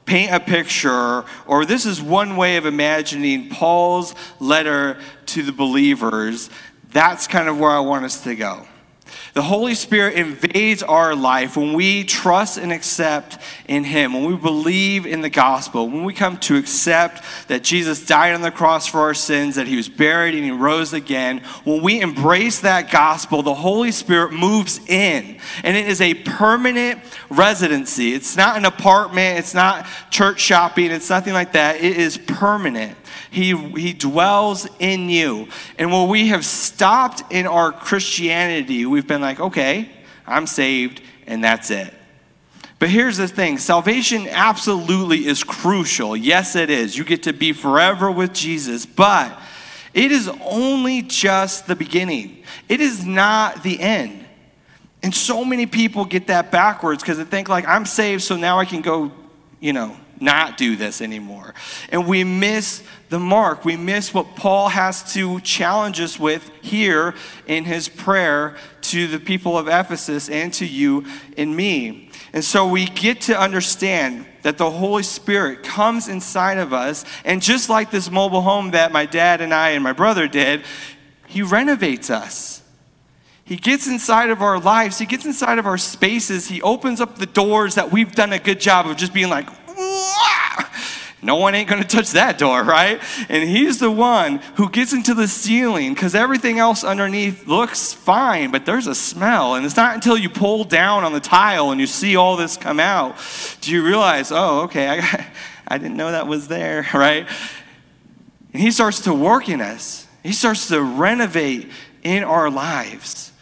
paint 0.06 0.32
a 0.32 0.38
picture, 0.38 1.24
or 1.46 1.64
this 1.64 1.84
is 1.84 2.00
one 2.00 2.36
way 2.36 2.58
of 2.58 2.64
imagining 2.64 3.48
Paul's 3.48 4.14
letter 4.38 4.98
to 5.26 5.42
the 5.42 5.52
believers, 5.52 6.48
that's 6.94 7.26
kind 7.26 7.48
of 7.48 7.58
where 7.58 7.72
I 7.72 7.80
want 7.80 8.04
us 8.04 8.22
to 8.22 8.34
go. 8.34 8.66
The 9.34 9.42
Holy 9.42 9.74
Spirit 9.74 10.14
invades 10.14 10.82
our 10.82 11.14
life 11.14 11.56
when 11.56 11.72
we 11.72 12.04
trust 12.04 12.56
and 12.56 12.72
accept 12.72 13.38
in 13.66 13.82
Him, 13.82 14.14
when 14.14 14.26
we 14.26 14.36
believe 14.36 15.06
in 15.06 15.20
the 15.20 15.28
gospel, 15.28 15.88
when 15.88 16.04
we 16.04 16.14
come 16.14 16.38
to 16.38 16.56
accept 16.56 17.22
that 17.48 17.64
Jesus 17.64 18.06
died 18.06 18.34
on 18.34 18.42
the 18.42 18.52
cross 18.52 18.86
for 18.86 19.00
our 19.00 19.14
sins, 19.14 19.56
that 19.56 19.66
He 19.66 19.76
was 19.76 19.88
buried 19.88 20.34
and 20.34 20.44
He 20.44 20.52
rose 20.52 20.92
again. 20.92 21.38
When 21.64 21.82
we 21.82 22.00
embrace 22.00 22.60
that 22.60 22.90
gospel, 22.90 23.42
the 23.42 23.54
Holy 23.54 23.90
Spirit 23.90 24.32
moves 24.32 24.78
in, 24.86 25.38
and 25.64 25.76
it 25.76 25.88
is 25.88 26.00
a 26.00 26.14
permanent 26.14 27.00
residency. 27.28 28.14
It's 28.14 28.36
not 28.36 28.56
an 28.56 28.64
apartment, 28.64 29.40
it's 29.40 29.54
not 29.54 29.86
church 30.10 30.40
shopping, 30.40 30.92
it's 30.92 31.10
nothing 31.10 31.34
like 31.34 31.52
that. 31.52 31.76
It 31.76 31.96
is 31.96 32.18
permanent. 32.18 32.96
He, 33.34 33.56
he 33.56 33.92
dwells 33.92 34.68
in 34.78 35.08
you. 35.08 35.48
And 35.78 35.92
when 35.92 36.08
we 36.08 36.28
have 36.28 36.44
stopped 36.44 37.32
in 37.32 37.46
our 37.46 37.72
Christianity, 37.72 38.86
we've 38.86 39.06
been 39.06 39.20
like, 39.20 39.40
okay, 39.40 39.90
I'm 40.26 40.46
saved, 40.46 41.02
and 41.26 41.42
that's 41.42 41.70
it. 41.70 41.92
But 42.78 42.90
here's 42.90 43.16
the 43.16 43.26
thing 43.28 43.58
salvation 43.58 44.28
absolutely 44.28 45.26
is 45.26 45.42
crucial. 45.42 46.16
Yes, 46.16 46.54
it 46.54 46.70
is. 46.70 46.96
You 46.96 47.04
get 47.04 47.24
to 47.24 47.32
be 47.32 47.52
forever 47.52 48.10
with 48.10 48.32
Jesus, 48.32 48.86
but 48.86 49.36
it 49.92 50.12
is 50.12 50.28
only 50.42 51.02
just 51.02 51.66
the 51.66 51.76
beginning, 51.76 52.44
it 52.68 52.80
is 52.80 53.04
not 53.04 53.62
the 53.62 53.80
end. 53.80 54.20
And 55.02 55.14
so 55.14 55.44
many 55.44 55.66
people 55.66 56.06
get 56.06 56.28
that 56.28 56.50
backwards 56.50 57.02
because 57.02 57.18
they 57.18 57.24
think, 57.24 57.48
like, 57.48 57.68
I'm 57.68 57.84
saved, 57.84 58.22
so 58.22 58.36
now 58.36 58.58
I 58.58 58.64
can 58.64 58.80
go, 58.80 59.12
you 59.60 59.74
know, 59.74 59.94
not 60.24 60.56
do 60.56 60.74
this 60.74 61.00
anymore. 61.00 61.54
And 61.90 62.06
we 62.06 62.24
miss 62.24 62.82
the 63.10 63.20
mark. 63.20 63.64
We 63.64 63.76
miss 63.76 64.12
what 64.12 64.34
Paul 64.34 64.70
has 64.70 65.12
to 65.14 65.40
challenge 65.40 66.00
us 66.00 66.18
with 66.18 66.50
here 66.62 67.14
in 67.46 67.64
his 67.64 67.88
prayer 67.88 68.56
to 68.82 69.06
the 69.06 69.20
people 69.20 69.56
of 69.56 69.68
Ephesus 69.68 70.28
and 70.28 70.52
to 70.54 70.66
you 70.66 71.04
and 71.36 71.54
me. 71.54 72.10
And 72.32 72.44
so 72.44 72.66
we 72.66 72.86
get 72.86 73.20
to 73.22 73.38
understand 73.38 74.26
that 74.42 74.58
the 74.58 74.70
Holy 74.70 75.02
Spirit 75.02 75.62
comes 75.62 76.08
inside 76.08 76.58
of 76.58 76.72
us. 76.72 77.04
And 77.24 77.40
just 77.40 77.68
like 77.68 77.90
this 77.90 78.10
mobile 78.10 78.42
home 78.42 78.72
that 78.72 78.92
my 78.92 79.06
dad 79.06 79.40
and 79.40 79.54
I 79.54 79.70
and 79.70 79.84
my 79.84 79.92
brother 79.92 80.26
did, 80.26 80.64
he 81.26 81.42
renovates 81.42 82.10
us. 82.10 82.62
He 83.44 83.56
gets 83.56 83.86
inside 83.86 84.30
of 84.30 84.40
our 84.40 84.58
lives, 84.58 84.98
he 84.98 85.04
gets 85.04 85.26
inside 85.26 85.58
of 85.58 85.66
our 85.66 85.76
spaces, 85.76 86.48
he 86.48 86.62
opens 86.62 87.00
up 87.00 87.18
the 87.18 87.26
doors 87.26 87.74
that 87.74 87.92
we've 87.92 88.12
done 88.12 88.32
a 88.32 88.38
good 88.38 88.58
job 88.58 88.86
of 88.86 88.96
just 88.96 89.12
being 89.12 89.28
like, 89.28 89.48
no 91.22 91.36
one 91.36 91.54
ain't 91.54 91.68
gonna 91.68 91.84
touch 91.84 92.10
that 92.12 92.36
door, 92.38 92.62
right? 92.62 93.00
And 93.28 93.48
he's 93.48 93.78
the 93.78 93.90
one 93.90 94.38
who 94.56 94.68
gets 94.68 94.92
into 94.92 95.14
the 95.14 95.26
ceiling 95.26 95.94
because 95.94 96.14
everything 96.14 96.58
else 96.58 96.84
underneath 96.84 97.46
looks 97.46 97.92
fine, 97.92 98.50
but 98.50 98.66
there's 98.66 98.86
a 98.86 98.94
smell. 98.94 99.54
And 99.54 99.64
it's 99.64 99.76
not 99.76 99.94
until 99.94 100.18
you 100.18 100.28
pull 100.28 100.64
down 100.64 101.02
on 101.02 101.12
the 101.12 101.20
tile 101.20 101.70
and 101.70 101.80
you 101.80 101.86
see 101.86 102.14
all 102.16 102.36
this 102.36 102.56
come 102.56 102.78
out 102.78 103.16
do 103.60 103.72
you 103.72 103.84
realize, 103.84 104.30
oh, 104.30 104.62
okay, 104.62 105.00
I, 105.00 105.26
I 105.68 105.78
didn't 105.78 105.96
know 105.96 106.12
that 106.12 106.26
was 106.26 106.48
there, 106.48 106.86
right? 106.94 107.26
And 108.52 108.62
he 108.62 108.70
starts 108.70 109.00
to 109.02 109.14
work 109.14 109.48
in 109.48 109.60
us, 109.60 110.06
he 110.22 110.32
starts 110.32 110.68
to 110.68 110.82
renovate 110.82 111.70
in 112.02 112.22
our 112.22 112.50
lives. 112.50 113.32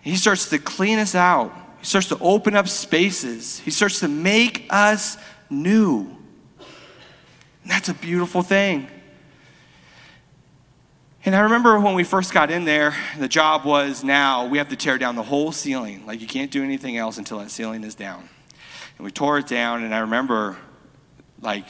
He 0.00 0.16
starts 0.16 0.48
to 0.50 0.58
clean 0.58 0.98
us 0.98 1.14
out. 1.14 1.52
He 1.80 1.84
starts 1.84 2.08
to 2.08 2.18
open 2.20 2.56
up 2.56 2.68
spaces. 2.68 3.58
He 3.58 3.70
starts 3.70 4.00
to 4.00 4.08
make 4.08 4.66
us 4.70 5.18
new. 5.50 6.16
And 7.62 7.70
that's 7.70 7.88
a 7.88 7.94
beautiful 7.94 8.42
thing. 8.42 8.88
And 11.24 11.34
I 11.34 11.40
remember 11.40 11.78
when 11.78 11.94
we 11.94 12.04
first 12.04 12.32
got 12.32 12.50
in 12.50 12.64
there, 12.64 12.94
the 13.18 13.28
job 13.28 13.64
was 13.64 14.02
now 14.02 14.46
we 14.46 14.58
have 14.58 14.68
to 14.70 14.76
tear 14.76 14.96
down 14.98 15.16
the 15.16 15.22
whole 15.22 15.52
ceiling. 15.52 16.06
Like 16.06 16.20
you 16.20 16.26
can't 16.26 16.50
do 16.50 16.64
anything 16.64 16.96
else 16.96 17.18
until 17.18 17.38
that 17.40 17.50
ceiling 17.50 17.84
is 17.84 17.94
down. 17.94 18.28
And 18.96 19.04
we 19.04 19.10
tore 19.10 19.38
it 19.38 19.46
down, 19.46 19.84
and 19.84 19.94
I 19.94 19.98
remember 19.98 20.56
like 21.40 21.64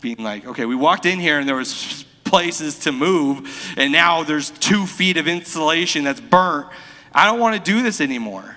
being 0.00 0.18
like, 0.18 0.46
okay, 0.46 0.66
we 0.66 0.76
walked 0.76 1.06
in 1.06 1.18
here 1.18 1.38
and 1.38 1.48
there 1.48 1.56
was 1.56 2.04
places 2.24 2.80
to 2.80 2.92
move, 2.92 3.74
and 3.76 3.92
now 3.92 4.22
there's 4.22 4.50
two 4.50 4.86
feet 4.86 5.16
of 5.16 5.26
insulation 5.26 6.04
that's 6.04 6.20
burnt. 6.20 6.68
I 7.12 7.24
don't 7.24 7.40
want 7.40 7.56
to 7.56 7.62
do 7.62 7.82
this 7.82 8.00
anymore. 8.00 8.56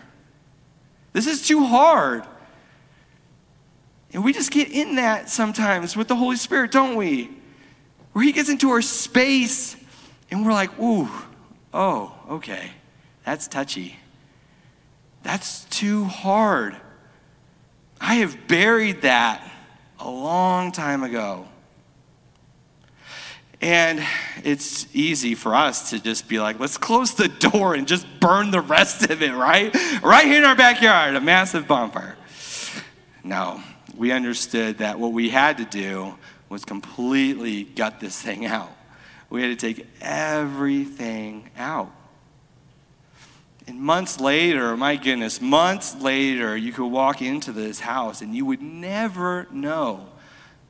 This 1.11 1.25
is 1.25 1.47
too 1.47 1.65
hard. 1.65 2.23
And 4.13 4.23
we 4.23 4.31
just 4.31 4.51
get 4.51 4.71
in 4.71 4.95
that 4.95 5.29
sometimes 5.29 5.97
with 5.97 6.07
the 6.07 6.15
Holy 6.15 6.37
Spirit, 6.37 6.71
don't 6.71 6.95
we? 6.95 7.31
Where 8.13 8.23
He 8.23 8.31
gets 8.31 8.49
into 8.49 8.69
our 8.69 8.81
space 8.81 9.75
and 10.29 10.45
we're 10.45 10.53
like, 10.53 10.79
ooh, 10.79 11.09
oh, 11.73 12.13
okay, 12.29 12.71
that's 13.25 13.47
touchy. 13.47 13.97
That's 15.23 15.65
too 15.65 16.05
hard. 16.05 16.75
I 17.99 18.15
have 18.15 18.47
buried 18.47 19.01
that 19.01 19.49
a 19.99 20.09
long 20.09 20.71
time 20.71 21.03
ago. 21.03 21.47
And 23.61 24.03
it's 24.43 24.93
easy 24.93 25.35
for 25.35 25.55
us 25.55 25.91
to 25.91 25.99
just 25.99 26.27
be 26.27 26.39
like, 26.39 26.59
let's 26.59 26.77
close 26.77 27.13
the 27.13 27.29
door 27.29 27.75
and 27.75 27.87
just 27.87 28.05
burn 28.19 28.51
the 28.51 28.59
rest 28.59 29.09
of 29.09 29.21
it, 29.21 29.33
right? 29.33 29.73
Right 30.03 30.25
here 30.25 30.39
in 30.39 30.43
our 30.43 30.55
backyard, 30.55 31.15
a 31.15 31.21
massive 31.21 31.65
bonfire. 31.65 32.17
No, 33.23 33.63
we 33.95 34.11
understood 34.11 34.79
that 34.79 34.99
what 34.99 35.11
we 35.11 35.29
had 35.29 35.57
to 35.57 35.65
do 35.65 36.15
was 36.49 36.65
completely 36.65 37.63
gut 37.63 37.99
this 37.99 38.21
thing 38.21 38.45
out. 38.57 38.71
We 39.29 39.41
had 39.41 39.57
to 39.57 39.73
take 39.73 39.87
everything 40.01 41.49
out. 41.57 41.91
And 43.65 43.79
months 43.79 44.19
later, 44.19 44.75
my 44.75 44.97
goodness, 44.97 45.39
months 45.39 45.95
later, 45.95 46.55
you 46.57 46.73
could 46.73 46.87
walk 46.87 47.21
into 47.21 47.51
this 47.51 47.79
house 47.79 48.21
and 48.21 48.35
you 48.35 48.45
would 48.45 48.61
never 48.61 49.47
know 49.51 50.09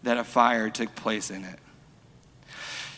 that 0.03 0.17
a 0.17 0.23
fire 0.23 0.69
took 0.69 0.93
place 0.95 1.31
in 1.31 1.43
it. 1.43 1.59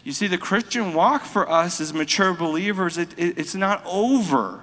You 0.04 0.12
see, 0.12 0.28
the 0.28 0.38
Christian 0.38 0.94
walk 0.94 1.24
for 1.24 1.50
us 1.50 1.82
as 1.82 1.94
mature 1.94 2.34
believers, 2.34 2.98
it, 2.98 3.18
it, 3.18 3.40
it's 3.40 3.56
not 3.56 3.82
over. 3.86 4.62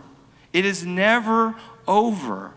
It 0.53 0.64
is 0.64 0.85
never 0.85 1.57
over. 1.88 2.53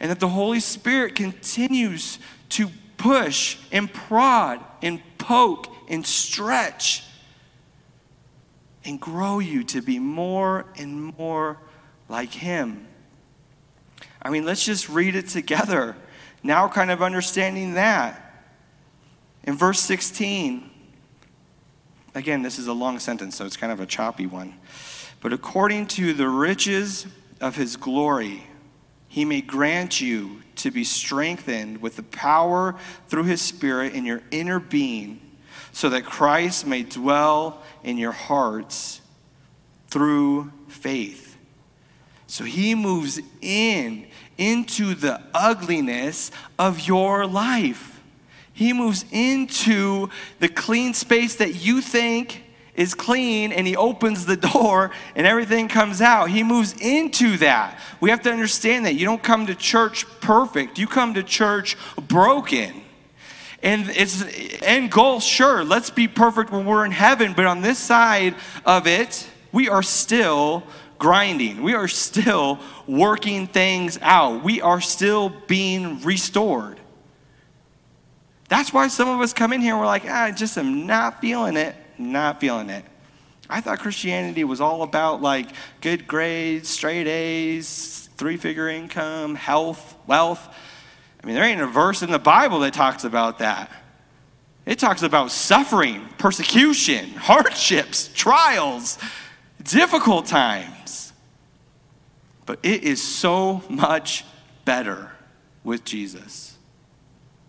And 0.00 0.10
that 0.10 0.18
the 0.18 0.28
Holy 0.28 0.60
Spirit 0.60 1.14
continues 1.14 2.18
to 2.50 2.70
push 2.96 3.58
and 3.70 3.92
prod 3.92 4.60
and 4.82 5.00
poke 5.18 5.68
and 5.88 6.06
stretch 6.06 7.04
and 8.84 8.98
grow 8.98 9.38
you 9.38 9.62
to 9.64 9.82
be 9.82 9.98
more 9.98 10.64
and 10.76 11.16
more 11.18 11.58
like 12.08 12.32
Him. 12.32 12.86
I 14.22 14.30
mean, 14.30 14.44
let's 14.44 14.64
just 14.64 14.88
read 14.88 15.14
it 15.14 15.28
together. 15.28 15.96
Now, 16.42 16.66
kind 16.68 16.90
of 16.90 17.02
understanding 17.02 17.74
that. 17.74 18.26
In 19.44 19.56
verse 19.56 19.80
16, 19.80 20.70
Again, 22.14 22.42
this 22.42 22.58
is 22.58 22.66
a 22.66 22.72
long 22.72 22.98
sentence, 22.98 23.36
so 23.36 23.46
it's 23.46 23.56
kind 23.56 23.72
of 23.72 23.80
a 23.80 23.86
choppy 23.86 24.26
one. 24.26 24.54
But 25.20 25.32
according 25.32 25.86
to 25.88 26.12
the 26.12 26.28
riches 26.28 27.06
of 27.40 27.56
his 27.56 27.76
glory, 27.76 28.46
he 29.10 29.24
may 29.24 29.40
grant 29.40 30.00
you 30.00 30.40
to 30.54 30.70
be 30.70 30.84
strengthened 30.84 31.82
with 31.82 31.96
the 31.96 32.02
power 32.04 32.76
through 33.08 33.24
his 33.24 33.42
Spirit 33.42 33.92
in 33.92 34.04
your 34.06 34.22
inner 34.30 34.60
being, 34.60 35.20
so 35.72 35.88
that 35.88 36.04
Christ 36.04 36.64
may 36.64 36.84
dwell 36.84 37.60
in 37.82 37.98
your 37.98 38.12
hearts 38.12 39.00
through 39.88 40.52
faith. 40.68 41.36
So 42.28 42.44
he 42.44 42.76
moves 42.76 43.20
in 43.40 44.06
into 44.38 44.94
the 44.94 45.20
ugliness 45.34 46.30
of 46.56 46.86
your 46.86 47.26
life. 47.26 48.00
He 48.52 48.72
moves 48.72 49.04
into 49.10 50.08
the 50.38 50.48
clean 50.48 50.94
space 50.94 51.34
that 51.34 51.56
you 51.56 51.80
think 51.80 52.44
is 52.80 52.94
clean 52.94 53.52
and 53.52 53.66
he 53.66 53.76
opens 53.76 54.24
the 54.24 54.36
door 54.52 54.90
and 55.14 55.26
everything 55.26 55.68
comes 55.68 56.00
out. 56.00 56.30
He 56.30 56.42
moves 56.42 56.74
into 56.80 57.36
that. 57.36 57.78
We 58.00 58.08
have 58.10 58.22
to 58.22 58.32
understand 58.32 58.86
that. 58.86 58.94
You 58.94 59.04
don't 59.04 59.22
come 59.22 59.46
to 59.46 59.54
church 59.54 60.06
perfect, 60.20 60.78
you 60.78 60.86
come 60.86 61.14
to 61.14 61.22
church 61.22 61.76
broken. 62.08 62.82
And 63.62 63.90
it's 63.90 64.24
end 64.62 64.90
goal, 64.90 65.20
sure, 65.20 65.62
let's 65.62 65.90
be 65.90 66.08
perfect 66.08 66.50
when 66.50 66.64
we're 66.64 66.86
in 66.86 66.92
heaven, 66.92 67.34
but 67.34 67.44
on 67.44 67.60
this 67.60 67.78
side 67.78 68.34
of 68.64 68.86
it, 68.86 69.28
we 69.52 69.68
are 69.68 69.82
still 69.82 70.62
grinding. 70.98 71.62
We 71.62 71.74
are 71.74 71.88
still 71.88 72.58
working 72.86 73.46
things 73.46 73.98
out. 74.00 74.42
We 74.42 74.62
are 74.62 74.80
still 74.80 75.28
being 75.46 76.00
restored. 76.00 76.80
That's 78.48 78.72
why 78.72 78.88
some 78.88 79.08
of 79.08 79.20
us 79.20 79.34
come 79.34 79.52
in 79.52 79.60
here 79.60 79.72
and 79.72 79.80
we're 79.80 79.86
like, 79.86 80.04
ah, 80.06 80.24
I 80.24 80.30
just 80.32 80.56
am 80.56 80.86
not 80.86 81.20
feeling 81.20 81.56
it, 81.56 81.76
not 82.00 82.40
feeling 82.40 82.70
it. 82.70 82.84
I 83.48 83.60
thought 83.60 83.80
Christianity 83.80 84.44
was 84.44 84.60
all 84.60 84.82
about 84.82 85.20
like 85.20 85.48
good 85.80 86.06
grades, 86.06 86.68
straight 86.68 87.06
A's, 87.06 88.08
three 88.16 88.36
figure 88.36 88.68
income, 88.68 89.34
health, 89.34 89.96
wealth. 90.06 90.54
I 91.22 91.26
mean, 91.26 91.34
there 91.34 91.44
ain't 91.44 91.60
a 91.60 91.66
verse 91.66 92.02
in 92.02 92.10
the 92.10 92.18
Bible 92.18 92.60
that 92.60 92.72
talks 92.72 93.04
about 93.04 93.38
that. 93.38 93.70
It 94.66 94.78
talks 94.78 95.02
about 95.02 95.30
suffering, 95.32 96.08
persecution, 96.16 97.10
hardships, 97.16 98.08
trials, 98.14 98.98
difficult 99.62 100.26
times. 100.26 101.12
But 102.46 102.60
it 102.62 102.84
is 102.84 103.02
so 103.02 103.62
much 103.68 104.24
better 104.64 105.12
with 105.64 105.84
Jesus. 105.84 106.56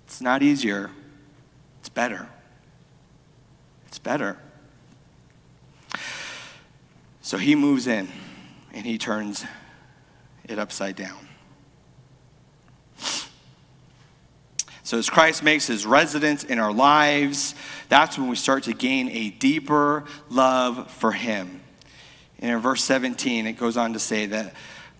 It's 0.05 0.21
not 0.21 0.41
easier, 0.41 0.89
it's 1.79 1.89
better. 1.89 2.27
Better. 4.03 4.37
So 7.21 7.37
he 7.37 7.55
moves 7.55 7.87
in 7.87 8.09
and 8.73 8.85
he 8.85 8.97
turns 8.97 9.45
it 10.45 10.59
upside 10.59 10.95
down. 10.95 11.27
So, 14.83 14.97
as 14.97 15.09
Christ 15.09 15.41
makes 15.41 15.67
his 15.67 15.85
residence 15.85 16.43
in 16.43 16.59
our 16.59 16.73
lives, 16.73 17.55
that's 17.87 18.17
when 18.17 18.27
we 18.27 18.35
start 18.35 18.63
to 18.63 18.73
gain 18.73 19.07
a 19.07 19.29
deeper 19.29 20.03
love 20.29 20.91
for 20.91 21.13
him. 21.13 21.61
And 22.39 22.51
in 22.51 22.59
verse 22.59 22.83
17, 22.83 23.47
it 23.47 23.53
goes 23.53 23.77
on 23.77 23.93
to 23.93 23.99
say 23.99 24.25
that 24.25 24.53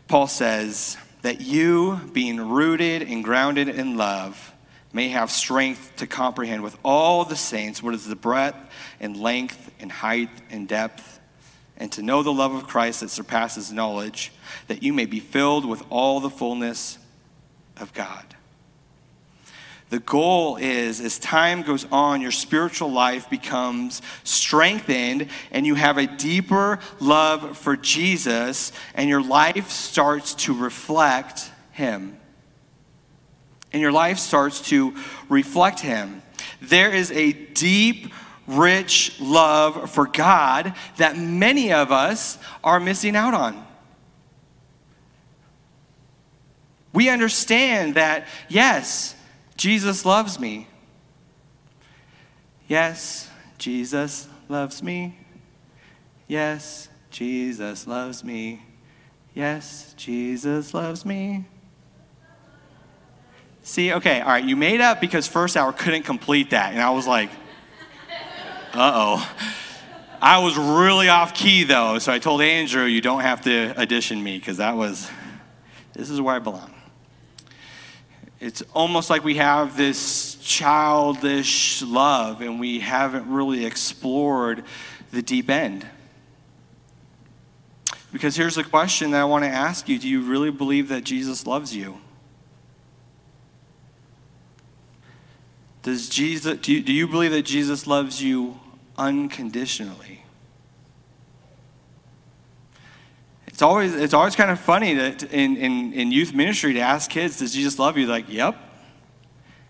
Paul 0.08 0.28
says 0.28 0.96
that 1.24 1.42
you, 1.42 2.00
being 2.14 2.40
rooted 2.40 3.02
and 3.02 3.22
grounded 3.22 3.68
in 3.68 3.98
love, 3.98 4.51
may 4.94 5.10
have 5.10 5.32
strength 5.32 5.96
to 5.98 6.08
comprehend 6.08 6.64
with 6.64 6.78
all 6.84 7.26
the 7.26 7.36
saints 7.36 7.82
what 7.82 7.94
is 7.94 8.06
the 8.06 8.16
breadth 8.16 8.58
and 9.00 9.18
length 9.18 9.72
and 9.80 9.92
height 9.92 10.30
and 10.50 10.68
depth, 10.68 11.20
and 11.78 11.92
to 11.92 12.02
know 12.02 12.24
the 12.24 12.34
love 12.34 12.54
of 12.54 12.68
Christ 12.68 13.00
that 13.00 13.10
surpasses 13.10 13.72
knowledge, 13.72 14.32
that 14.68 14.84
you 14.84 14.94
may 14.94 15.06
be 15.06 15.20
filled 15.20 15.66
with 15.66 15.84
all 15.90 16.20
the 16.20 16.30
fullness 16.30 16.98
of 17.78 17.94
God. 17.94 18.24
The 19.90 20.00
goal 20.00 20.56
is, 20.56 21.02
as 21.02 21.20
time 21.20 21.64
goes 21.64 21.86
on, 21.92 22.22
your 22.22 22.32
spiritual 22.32 22.90
life 22.90 23.30
becomes 23.30 24.02
strengthened 24.24 25.28
and 25.52 25.66
you 25.66 25.76
have 25.76 25.98
a 25.98 26.08
deeper 26.08 26.80
love 27.02 27.58
for 27.58 27.76
Jesus, 27.76 28.72
and 28.96 29.10
your 29.10 29.22
life 29.22 29.70
starts 29.70 30.34
to 30.36 30.54
reflect 30.54 31.52
Him 31.74 32.18
and 33.74 33.82
your 33.82 33.92
life 33.92 34.18
starts 34.18 34.62
to 34.70 34.94
reflect 35.30 35.80
Him. 35.80 36.22
There 36.62 36.92
is 36.92 37.12
a 37.12 37.34
deep, 37.34 38.14
rich 38.48 39.20
love 39.20 39.90
for 39.92 40.06
God 40.06 40.74
that 40.98 41.18
many 41.18 41.72
of 41.72 41.92
us 41.92 42.38
are 42.64 42.80
missing 42.80 43.16
out 43.16 43.34
on. 43.34 43.66
We 46.94 47.10
understand 47.10 47.96
that, 47.96 48.28
yes, 48.50 49.16
Jesus 49.56 50.06
loves 50.06 50.40
me. 50.40 50.68
Yes, 52.68 53.30
Jesus 53.58 54.28
loves 54.50 54.84
me. 54.84 55.18
Yes, 56.28 56.90
Jesus 57.10 57.88
loves 57.88 58.24
me. 58.24 58.64
Yes, 59.34 59.94
Jesus 59.98 60.74
loves 60.74 61.06
me. 61.06 61.46
See, 63.64 63.94
okay, 63.94 64.22
all 64.22 64.30
right, 64.30 64.44
you 64.44 64.56
made 64.56 64.82
up 64.82 65.00
because 65.00 65.28
first 65.28 65.56
hour 65.56 65.72
couldn't 65.72 66.04
complete 66.04 66.50
that. 66.50 66.74
And 66.74 66.82
I 66.82 66.90
was 66.90 67.06
like, 67.06 67.30
uh 68.74 68.92
oh. 68.96 69.36
I 70.22 70.40
was 70.40 70.58
really 70.58 71.10
off 71.10 71.34
key 71.34 71.64
though, 71.64 71.98
so 72.00 72.12
I 72.12 72.20
told 72.20 72.42
Andrew, 72.42 72.86
you 72.86 73.02
don't 73.02 73.22
have 73.22 73.42
to 73.42 73.80
audition 73.80 74.24
me 74.24 74.38
because 74.38 74.58
that 74.58 74.76
was, 74.76 75.10
this 75.94 76.10
is 76.10 76.22
where 76.22 76.36
I 76.36 76.40
belong. 76.40 76.74
It's 78.40 78.64
almost 78.74 79.10
like 79.10 79.24
we 79.24 79.36
have 79.36 79.78
this 79.78 80.36
childish 80.36 81.84
love 81.84 82.42
and 82.42 82.60
we 82.60 82.80
haven't 82.80 83.32
really 83.32 83.66
explored 83.66 84.64
the 85.12 85.22
deep 85.22 85.50
end. 85.50 85.86
Because 88.12 88.36
here's 88.36 88.56
the 88.56 88.64
question 88.64 89.12
that 89.12 89.22
I 89.22 89.26
want 89.26 89.44
to 89.44 89.50
ask 89.50 89.88
you 89.88 90.00
Do 90.00 90.10
you 90.10 90.22
really 90.22 90.52
believe 90.52 90.90
that 90.90 91.04
Jesus 91.04 91.46
loves 91.46 91.76
you? 91.76 92.02
Does 95.84 96.10
Jesus, 96.10 96.60
do 96.60 96.74
you, 96.74 96.82
do 96.82 96.94
you 96.94 97.08
believe 97.08 97.32
that 97.32 97.44
Jesus 97.44 97.88
loves 97.88 98.22
you 98.22 98.60
unconditionally? 98.98 100.24
It's 103.48 103.62
always, 103.62 103.94
it's 103.94 104.14
always 104.14 104.36
kind 104.36 104.52
of 104.52 104.60
funny 104.60 104.96
to, 104.96 105.30
in, 105.36 105.58
in, 105.58 105.94
in 105.94 106.12
youth 106.12 106.34
ministry 106.34 106.74
to 106.74 106.80
ask 106.80 107.10
kids, 107.10 107.40
Does 107.40 107.54
Jesus 107.54 107.80
love 107.80 107.98
you? 107.98 108.06
They're 108.06 108.18
like, 108.18 108.30
Yep. 108.30 108.58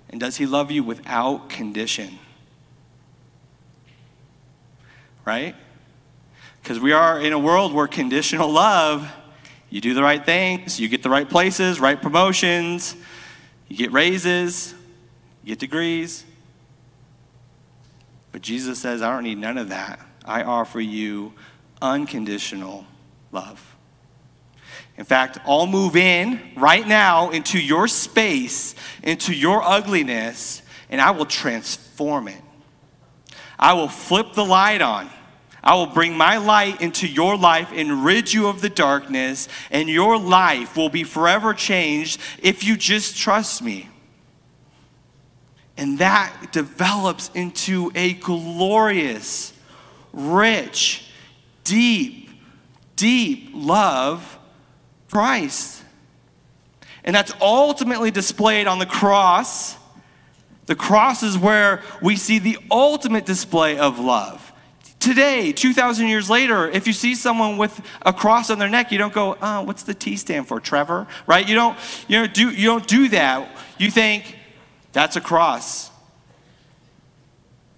And 0.10 0.20
does 0.20 0.36
he 0.36 0.46
love 0.46 0.72
you 0.72 0.84
without 0.84 1.50
condition? 1.50 2.20
Right? 5.26 5.56
Because 6.62 6.80
we 6.80 6.92
are 6.92 7.20
in 7.20 7.32
a 7.32 7.40
world 7.40 7.74
where 7.74 7.88
conditional 7.88 8.50
love, 8.50 9.10
you 9.70 9.80
do 9.80 9.94
the 9.94 10.04
right 10.04 10.24
things, 10.24 10.80
you 10.80 10.90
get 10.90 11.02
the 11.02 11.10
right 11.10 11.30
places, 11.30 11.80
right 11.80 12.02
promotions, 12.02 12.96
you 13.70 13.78
get 13.78 13.94
raises, 13.94 14.76
get 15.46 15.60
degrees. 15.60 16.26
But 18.32 18.42
Jesus 18.42 18.80
says, 18.80 19.02
I 19.02 19.12
don't 19.14 19.24
need 19.24 19.38
none 19.38 19.58
of 19.58 19.70
that. 19.70 20.00
I 20.24 20.44
offer 20.44 20.80
you 20.80 21.34
unconditional 21.82 22.86
love. 23.32 23.76
In 24.98 25.06
fact, 25.06 25.40
I'll 25.46 25.68
move 25.68 25.96
in 25.96 26.40
right 26.56 26.88
now 26.88 27.32
into 27.32 27.60
your 27.60 27.88
space, 27.88 28.76
into 29.04 29.34
your 29.34 29.64
ugliness, 29.64 30.62
and 30.90 31.02
I 31.02 31.12
will 31.12 31.26
transform 31.26 32.28
it. 32.28 32.42
I 33.58 33.74
will 33.74 33.88
flip 33.88 34.34
the 34.34 34.46
light 34.46 34.82
on. 34.82 35.10
I 35.64 35.76
will 35.76 35.88
bring 35.88 36.18
my 36.18 36.38
light 36.38 36.82
into 36.82 37.08
your 37.08 37.38
life 37.38 37.72
and 37.74 38.04
rid 38.04 38.34
you 38.34 38.48
of 38.48 38.62
the 38.62 38.70
darkness, 38.70 39.48
and 39.70 39.88
your 39.88 40.18
life 40.18 40.76
will 40.76 40.90
be 40.90 41.04
forever 41.04 41.54
changed 41.54 42.20
if 42.42 42.64
you 42.64 42.76
just 42.76 43.18
trust 43.18 43.62
me. 43.62 43.91
And 45.78 46.00
that 46.00 46.52
develops 46.52 47.30
into 47.34 47.92
a 47.96 48.14
glorious, 48.14 49.54
rich, 50.14 51.10
deep, 51.64 52.30
deep 52.96 53.52
love 53.54 54.38
Christ. 55.10 55.84
And 57.04 57.16
that's 57.16 57.34
ultimately 57.42 58.12
displayed 58.12 58.68
on 58.68 58.80
the 58.80 58.86
cross. 58.86 59.76
The 60.68 60.76
cross 60.76 61.24
is 61.24 61.38
where 61.38 61.82
we 62.02 62.16
see 62.16 62.40
the 62.40 62.58
ultimate 62.70 63.26
display 63.26 63.78
of 63.78 64.00
love. 64.00 64.52
Today, 65.00 65.52
2,000 65.52 66.08
years 66.08 66.30
later, 66.30 66.70
if 66.70 66.86
you 66.86 66.94
see 66.94 67.16
someone 67.16 67.58
with 67.58 67.82
a 68.04 68.14
cross 68.14 68.52
on 68.52 68.60
their 68.60 68.70
neck, 68.70 68.92
you 68.92 69.00
don't 69.00 69.12
go, 69.12 69.36
oh, 69.42 69.64
what's 69.64 69.82
the 69.82 69.96
T 69.96 70.16
stand 70.16 70.48
for, 70.48 70.60
Trevor? 70.60 71.08
Right? 71.26 71.48
You 71.50 71.56
don't, 71.56 71.76
you, 72.08 72.20
don't 72.20 72.34
do, 72.36 72.52
you 72.52 72.68
don't 72.68 72.88
do 72.88 73.10
that. 73.10 73.50
You 73.80 73.90
think, 73.90 74.38
that's 74.94 75.16
a 75.16 75.22
cross. 75.22 75.90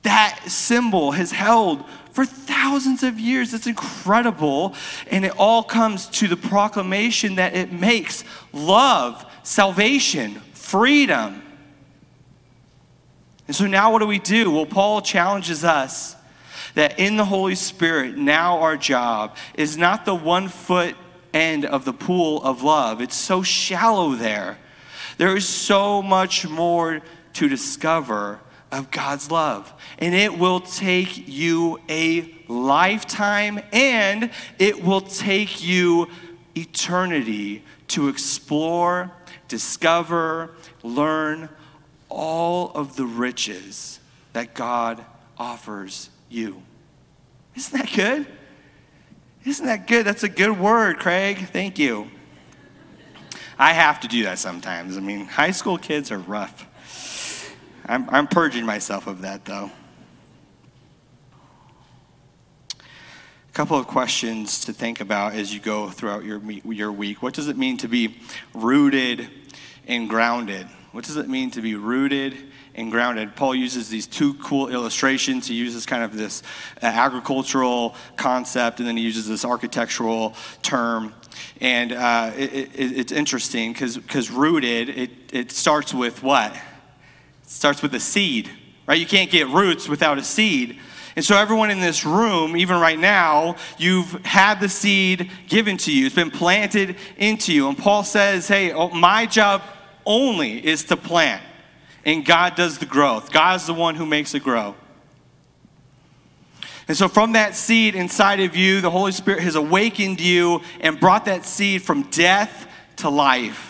That 0.04 0.39
symbol 0.47 1.12
has 1.12 1.32
held 1.32 1.84
for 2.12 2.26
thousands 2.26 3.04
of 3.04 3.19
years. 3.19 3.54
It's 3.54 3.67
incredible. 3.67 4.76
And 5.10 5.26
it 5.26 5.34
all 5.38 5.63
comes 5.63 6.08
to 6.12 6.28
the 6.28 6.38
proclamation 6.38 7.36
that 7.36 7.56
it 7.56 7.71
makes 7.71 8.23
love, 8.52 9.26
salvation, 9.43 10.41
freedom. 10.54 11.41
And 13.47 13.56
so 13.56 13.67
now 13.67 13.91
what 13.91 13.99
do 13.99 14.08
we 14.08 14.19
do? 14.19 14.52
Well, 14.52 14.65
Paul 14.65 15.02
challenges 15.02 15.63
us 15.63 16.15
that 16.76 16.99
in 16.99 17.17
the 17.17 17.26
Holy 17.26 17.56
Spirit, 17.56 18.17
now 18.17 18.60
our 18.60 18.78
job 18.78 19.36
is 19.56 19.78
not 19.78 20.06
the 20.06 20.15
one 20.15 20.47
foot 20.47 20.95
end 21.34 21.65
of 21.65 21.86
the 21.86 21.93
pool 21.93 22.43
of 22.43 22.63
love. 22.63 23.02
It's 23.02 23.15
so 23.15 23.43
shallow 23.43 24.15
there. 24.15 24.58
There 25.17 25.36
is 25.36 25.47
so 25.47 26.02
much 26.02 26.47
more 26.47 27.02
to 27.34 27.47
discover 27.49 28.39
of 28.71 28.89
God's 28.89 29.30
love. 29.30 29.71
And 29.99 30.15
it 30.15 30.38
will 30.38 30.60
take 30.60 31.28
you 31.28 31.80
a 31.88 32.34
lifetime 32.47 33.60
and 33.71 34.32
it 34.58 34.84
will 34.84 35.02
take 35.02 35.63
you 35.63 36.10
eternity 36.56 37.63
to 37.89 38.08
explore, 38.08 39.12
discover, 39.47 40.56
learn 40.82 41.49
all 42.10 42.71
of 42.71 42.95
the 42.95 43.06
riches 43.06 43.99
that 44.34 44.54
God 44.56 45.06
offers 45.38 46.10
you. 46.30 46.62
Isn't 47.56 47.78
that 47.78 47.93
good? 47.95 48.28
Isn't 49.45 49.65
that 49.65 49.88
good? 49.88 50.06
That's 50.06 50.23
a 50.23 50.30
good 50.30 50.58
word, 50.58 50.97
Craig. 50.97 51.47
Thank 51.52 51.78
you. 51.78 52.10
I 53.63 53.71
have 53.71 54.02
to 54.02 54.10
do 54.10 54.23
that 54.23 54.39
sometimes. 54.39 54.97
I 54.97 54.99
mean, 54.99 55.26
high 55.26 55.52
school 55.52 55.78
kids 55.78 56.12
are 56.12 56.17
rough. 56.17 57.56
I'm, 57.86 58.10
I'm 58.10 58.28
purging 58.28 58.65
myself 58.65 59.08
of 59.08 59.21
that, 59.21 59.45
though. 59.45 59.71
A 62.78 63.54
couple 63.54 63.78
of 63.78 63.88
questions 63.88 64.65
to 64.65 64.73
think 64.73 64.99
about 64.99 65.36
as 65.36 65.54
you 65.54 65.62
go 65.62 65.89
throughout 65.89 66.26
your, 66.26 66.41
your 66.65 66.91
week. 66.91 67.23
What 67.23 67.34
does 67.34 67.47
it 67.47 67.56
mean 67.56 67.78
to 67.78 67.88
be 67.88 68.19
rooted 68.54 69.30
and 69.88 70.10
grounded? 70.10 70.67
What 70.91 71.06
does 71.06 71.15
it 71.15 71.30
mean 71.30 71.49
to 71.52 71.62
be 71.62 71.76
rooted 71.76 72.36
and 72.75 72.91
grounded? 72.91 73.36
Paul 73.36 73.55
uses 73.55 73.89
these 73.89 74.07
two 74.07 74.33
cool 74.36 74.69
illustrations. 74.69 75.47
He 75.47 75.55
uses 75.55 75.86
kind 75.86 76.03
of 76.03 76.15
this 76.15 76.43
uh, 76.81 76.86
agricultural 76.86 77.95
concept, 78.15 78.79
and 78.79 78.88
then 78.88 78.97
he 78.97 79.03
uses 79.03 79.27
this 79.27 79.45
architectural 79.45 80.36
term. 80.62 81.13
And 81.62 81.91
uh, 81.91 82.31
it, 82.36 82.53
it, 82.53 82.97
it's 82.97 83.12
interesting 83.12 83.73
because 83.73 84.31
rooted, 84.31 84.89
it, 84.89 85.12
it 85.31 85.51
starts 85.51 85.93
with 85.93 86.23
what? 86.23 86.53
It 86.53 87.49
starts 87.49 87.81
with 87.81 87.93
a 87.95 87.99
seed, 87.99 88.49
right? 88.88 88.99
You 88.99 89.07
can't 89.07 89.31
get 89.31 89.47
roots 89.49 89.88
without 89.88 90.17
a 90.17 90.23
seed. 90.23 90.79
And 91.15 91.23
so, 91.23 91.38
everyone 91.38 91.69
in 91.69 91.79
this 91.79 92.05
room, 92.05 92.57
even 92.57 92.79
right 92.79 92.97
now, 92.97 93.57
you've 93.77 94.13
had 94.25 94.59
the 94.59 94.69
seed 94.69 95.29
given 95.47 95.77
to 95.77 95.91
you. 95.91 96.07
It's 96.07 96.15
been 96.15 96.31
planted 96.31 96.95
into 97.17 97.53
you. 97.53 97.67
And 97.67 97.77
Paul 97.77 98.03
says, 98.03 98.47
Hey, 98.47 98.71
oh, 98.71 98.89
my 98.89 99.27
job 99.27 99.62
only 100.05 100.65
is 100.65 100.83
to 100.86 100.97
plant, 100.97 101.43
and 102.06 102.26
God 102.26 102.56
does 102.56 102.78
the 102.78 102.86
growth. 102.86 103.32
God's 103.32 103.66
the 103.66 103.74
one 103.74 103.96
who 103.96 104.06
makes 104.06 104.34
it 104.34 104.44
grow. 104.44 104.76
And 106.88 106.98
so, 106.98 107.08
from 107.08 107.34
that 107.34 107.56
seed 107.56 107.96
inside 107.96 108.42
of 108.42 108.56
you, 108.56 108.82
the 108.82 108.92
Holy 108.92 109.13
Spirit 109.13 109.42
has 109.42 109.56
awakened 109.56 110.20
you 110.20 110.62
and 110.82 111.00
brought 111.00 111.26
that 111.26 111.46
seed 111.46 111.82
from 111.82 112.04
death 112.04 112.68
to 112.98 113.10
life. 113.10 113.70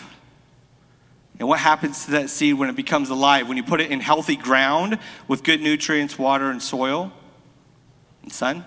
And 1.38 1.48
what 1.48 1.60
happens 1.60 2.04
to 2.06 2.12
that 2.12 2.30
seed 2.30 2.54
when 2.54 2.68
it 2.68 2.76
becomes 2.76 3.10
alive? 3.10 3.48
When 3.48 3.56
you 3.56 3.62
put 3.62 3.80
it 3.80 3.90
in 3.90 4.00
healthy 4.00 4.36
ground 4.36 4.98
with 5.28 5.42
good 5.42 5.60
nutrients, 5.60 6.18
water, 6.18 6.50
and 6.50 6.62
soil 6.62 7.12
and 8.22 8.32
sun, 8.32 8.64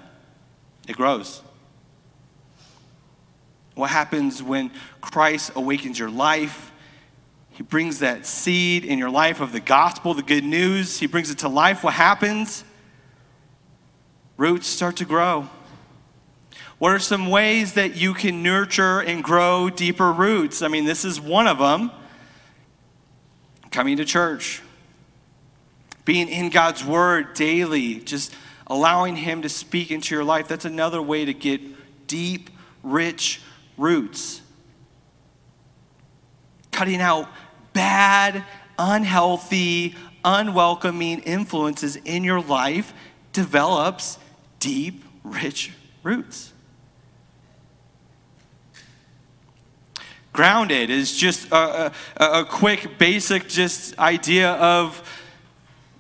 it 0.87 0.95
grows. 0.95 1.41
What 3.75 3.89
happens 3.89 4.41
when 4.41 4.71
Christ 5.01 5.51
awakens 5.55 5.99
your 5.99 6.09
life? 6.09 6.71
He 7.57 7.63
brings 7.63 7.97
that 7.99 8.27
seed 8.27 8.85
in 8.85 8.99
your 8.99 9.09
life 9.09 9.41
of 9.41 9.51
the 9.51 9.59
gospel, 9.59 10.13
the 10.13 10.21
good 10.21 10.43
news. 10.43 10.99
He 10.99 11.07
brings 11.07 11.31
it 11.31 11.39
to 11.39 11.49
life. 11.49 11.83
What 11.83 11.95
happens? 11.95 12.63
Roots 14.37 14.67
start 14.67 14.97
to 14.97 15.05
grow. 15.05 15.49
What 16.77 16.91
are 16.91 16.99
some 16.99 17.31
ways 17.31 17.73
that 17.73 17.95
you 17.95 18.13
can 18.13 18.43
nurture 18.43 18.99
and 18.99 19.23
grow 19.23 19.71
deeper 19.71 20.11
roots? 20.13 20.61
I 20.61 20.67
mean, 20.67 20.85
this 20.85 21.03
is 21.03 21.19
one 21.19 21.47
of 21.47 21.57
them 21.57 21.89
coming 23.71 23.97
to 23.97 24.05
church, 24.05 24.61
being 26.05 26.29
in 26.29 26.51
God's 26.51 26.85
Word 26.85 27.33
daily, 27.33 27.95
just 28.01 28.35
allowing 28.67 29.15
Him 29.15 29.41
to 29.41 29.49
speak 29.49 29.89
into 29.89 30.13
your 30.13 30.23
life. 30.23 30.47
That's 30.47 30.65
another 30.65 31.01
way 31.01 31.25
to 31.25 31.33
get 31.33 32.05
deep, 32.05 32.51
rich 32.83 33.41
roots. 33.77 34.41
Cutting 36.71 37.01
out 37.01 37.27
bad, 37.77 38.43
unhealthy, 38.79 39.95
unwelcoming 40.25 41.19
influences 41.19 41.95
in 41.95 42.23
your 42.23 42.41
life 42.41 42.91
develops 43.33 44.17
deep, 44.59 45.03
rich 45.23 45.71
roots. 46.03 46.53
grounded 50.33 50.91
is 50.91 51.17
just 51.17 51.51
a, 51.51 51.91
a, 52.17 52.25
a, 52.41 52.45
quick, 52.45 52.99
basic, 52.99 53.47
just 53.47 53.97
idea 53.97 54.51
of 54.51 55.01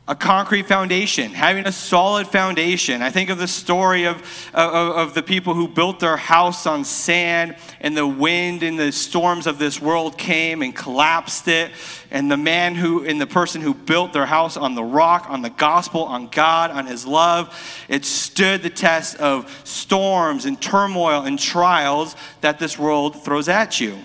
a 0.09 0.15
concrete 0.15 0.67
foundation, 0.67 1.33
having 1.33 1.65
a 1.67 1.71
solid 1.71 2.27
foundation. 2.27 3.01
I 3.01 3.09
think 3.09 3.29
of 3.29 3.37
the 3.37 3.47
story 3.47 4.05
of, 4.05 4.15
of, 4.53 4.73
of, 4.73 5.13
the 5.13 5.21
people 5.21 5.53
who 5.53 5.67
built 5.67 5.99
their 5.99 6.15
house 6.15 6.65
on 6.65 6.85
sand, 6.85 7.57
and 7.81 7.97
the 7.97 8.07
wind 8.07 8.63
and 8.63 8.79
the 8.79 8.93
storms 8.93 9.47
of 9.47 9.59
this 9.59 9.81
world 9.81 10.17
came 10.17 10.61
and 10.61 10.73
collapsed 10.73 11.49
it. 11.49 11.71
And 12.09 12.31
the 12.31 12.37
man 12.37 12.75
who, 12.75 13.03
and 13.03 13.19
the 13.19 13.27
person 13.27 13.59
who 13.59 13.73
built 13.73 14.13
their 14.13 14.25
house 14.25 14.55
on 14.55 14.75
the 14.75 14.83
rock, 14.83 15.25
on 15.29 15.41
the 15.41 15.49
gospel, 15.49 16.03
on 16.03 16.27
God, 16.27 16.71
on 16.71 16.85
his 16.85 17.05
love, 17.05 17.53
it 17.89 18.05
stood 18.05 18.63
the 18.63 18.69
test 18.69 19.17
of 19.17 19.61
storms 19.65 20.45
and 20.45 20.61
turmoil 20.61 21.23
and 21.23 21.37
trials 21.37 22.15
that 22.39 22.59
this 22.59 22.79
world 22.79 23.25
throws 23.25 23.49
at 23.49 23.81
you. 23.81 23.97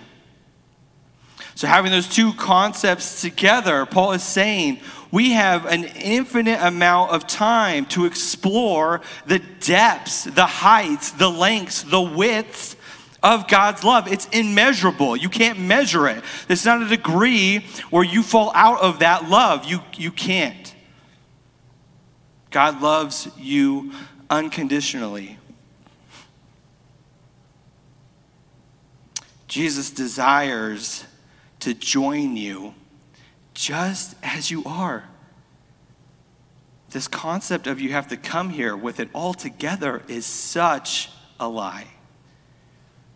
So, 1.55 1.69
having 1.69 1.93
those 1.93 2.09
two 2.09 2.33
concepts 2.33 3.21
together, 3.21 3.87
Paul 3.87 4.13
is 4.13 4.23
saying 4.25 4.81
we 5.13 5.33
have 5.33 5.67
an 5.67 5.85
infinite 5.85 6.59
amount 6.61 7.11
of 7.11 7.27
time 7.27 7.85
to 7.87 8.07
explore 8.07 9.03
the 9.27 9.39
depths, 9.39 10.25
the 10.25 10.47
heights, 10.47 11.13
the 11.13 11.29
lengths, 11.29 11.83
the 11.83 12.01
widths 12.01 12.77
of 13.23 13.47
God's 13.47 13.85
love. 13.85 14.11
It's 14.11 14.27
immeasurable. 14.31 15.15
You 15.15 15.29
can't 15.29 15.61
measure 15.61 16.09
it. 16.09 16.25
It's 16.49 16.65
not 16.65 16.83
a 16.83 16.89
degree 16.89 17.67
where 17.91 18.03
you 18.03 18.23
fall 18.23 18.51
out 18.55 18.81
of 18.81 19.01
that 19.01 19.29
love. 19.29 19.67
You, 19.67 19.81
you 19.95 20.11
can't. 20.11 20.75
God 22.51 22.81
loves 22.81 23.29
you 23.37 23.93
unconditionally. 24.31 25.39
Jesus 29.47 29.91
desires 29.91 31.05
to 31.61 31.75
join 31.75 32.39
you 32.39 32.75
just 33.55 34.15
as 34.23 34.51
you 34.51 34.63
are. 34.65 35.05
This 36.91 37.09
concept 37.09 37.67
of 37.67 37.81
you 37.81 37.93
have 37.93 38.09
to 38.09 38.17
come 38.17 38.51
here 38.51 38.77
with 38.77 39.01
it 39.01 39.09
all 39.15 39.33
together 39.33 40.03
is 40.09 40.27
such 40.27 41.11
a 41.41 41.49
lie. 41.49 41.87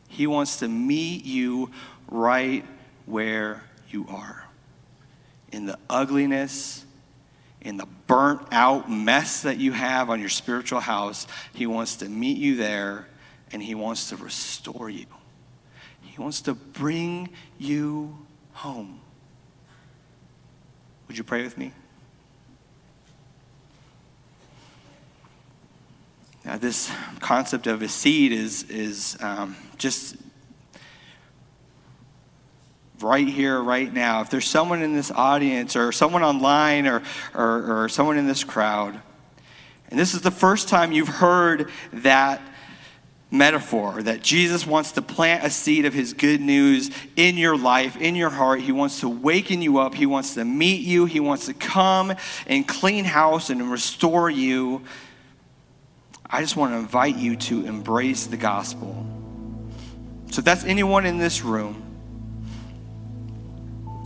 He 0.09 0.27
wants 0.27 0.59
to 0.59 0.69
meet 0.69 1.25
you 1.25 1.71
right 2.09 2.65
where 3.05 3.63
you 3.91 4.07
are. 4.09 4.47
In 5.53 5.67
the 5.67 5.79
ugliness, 5.91 6.85
in 7.61 7.77
the 7.77 7.87
burnt 8.07 8.43
out 8.51 8.91
mess 8.91 9.43
that 9.43 9.59
you 9.59 9.73
have 9.73 10.09
on 10.09 10.21
your 10.21 10.29
spiritual 10.29 10.81
house, 10.81 11.27
He 11.53 11.67
wants 11.67 11.97
to 11.97 12.09
meet 12.09 12.39
you 12.39 12.57
there 12.57 13.07
and 13.53 13.63
He 13.63 13.75
wants 13.75 14.09
to 14.09 14.17
restore 14.17 14.89
you. 14.89 15.07
He 16.01 16.21
wants 16.21 16.41
to 16.43 16.55
bring 16.55 17.29
you 17.59 18.17
home. 18.53 19.01
Would 21.09 21.17
you 21.17 21.25
pray 21.25 21.43
with 21.43 21.57
me? 21.57 21.73
Now, 26.45 26.57
this 26.59 26.91
concept 27.21 27.67
of 27.67 27.83
a 27.83 27.89
seed 27.89 28.33
is, 28.33 28.65
is 28.71 29.17
um, 29.21 29.57
just 29.79 30.17
right 33.01 33.27
here, 33.27 33.61
right 33.61 33.93
now. 33.93 34.21
If 34.21 34.31
there's 34.31 34.47
someone 34.47 34.83
in 34.83 34.95
this 34.95 35.11
audience 35.11 35.75
or 35.75 35.91
someone 35.91 36.23
online 36.23 36.87
or, 36.87 37.03
or, 37.35 37.85
or 37.85 37.89
someone 37.89 38.17
in 38.17 38.27
this 38.27 38.45
crowd, 38.45 39.01
and 39.91 39.99
this 39.99 40.15
is 40.15 40.23
the 40.23 40.31
first 40.31 40.69
time 40.69 40.93
you've 40.93 41.09
heard 41.09 41.71
that 41.93 42.41
metaphor 43.31 44.03
that 44.03 44.23
Jesus 44.23 44.67
wants 44.67 44.93
to 44.93 45.03
plant 45.03 45.45
a 45.45 45.51
seed 45.51 45.85
of 45.85 45.93
his 45.93 46.13
good 46.13 46.41
news 46.41 46.91
in 47.17 47.37
your 47.37 47.57
life, 47.57 47.97
in 47.97 48.15
your 48.15 48.31
heart. 48.31 48.61
He 48.61 48.73
wants 48.73 49.01
to 49.01 49.09
waken 49.09 49.63
you 49.63 49.79
up. 49.79 49.95
He 49.95 50.07
wants 50.07 50.35
to 50.35 50.45
meet 50.45 50.83
you. 50.83 51.07
He 51.07 51.21
wants 51.21 51.47
to 51.47 51.55
come 51.55 52.15
and 52.47 52.67
clean 52.67 53.05
house 53.05 53.51
and 53.51 53.71
restore 53.71 54.31
you. 54.31 54.83
I 56.29 56.41
just 56.41 56.57
want 56.57 56.73
to 56.73 56.79
invite 56.79 57.17
you 57.17 57.37
to 57.37 57.67
embrace 57.67 58.27
the 58.27 58.37
gospel. 58.37 59.07
So 60.31 60.41
if 60.41 60.45
that's 60.45 60.65
anyone 60.65 61.07
in 61.07 61.19
this 61.19 61.43
room, 61.43 61.83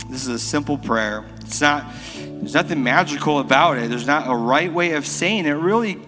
this 0.09 0.23
is 0.23 0.27
a 0.27 0.39
simple 0.39 0.77
prayer. 0.77 1.25
It's 1.41 1.61
not 1.61 1.85
there's 2.15 2.53
nothing 2.53 2.83
magical 2.83 3.39
about 3.39 3.77
it. 3.77 3.89
There's 3.89 4.07
not 4.07 4.29
a 4.29 4.35
right 4.35 4.71
way 4.71 4.91
of 4.93 5.05
saying 5.05 5.45
it. 5.45 5.51
Really 5.51 5.99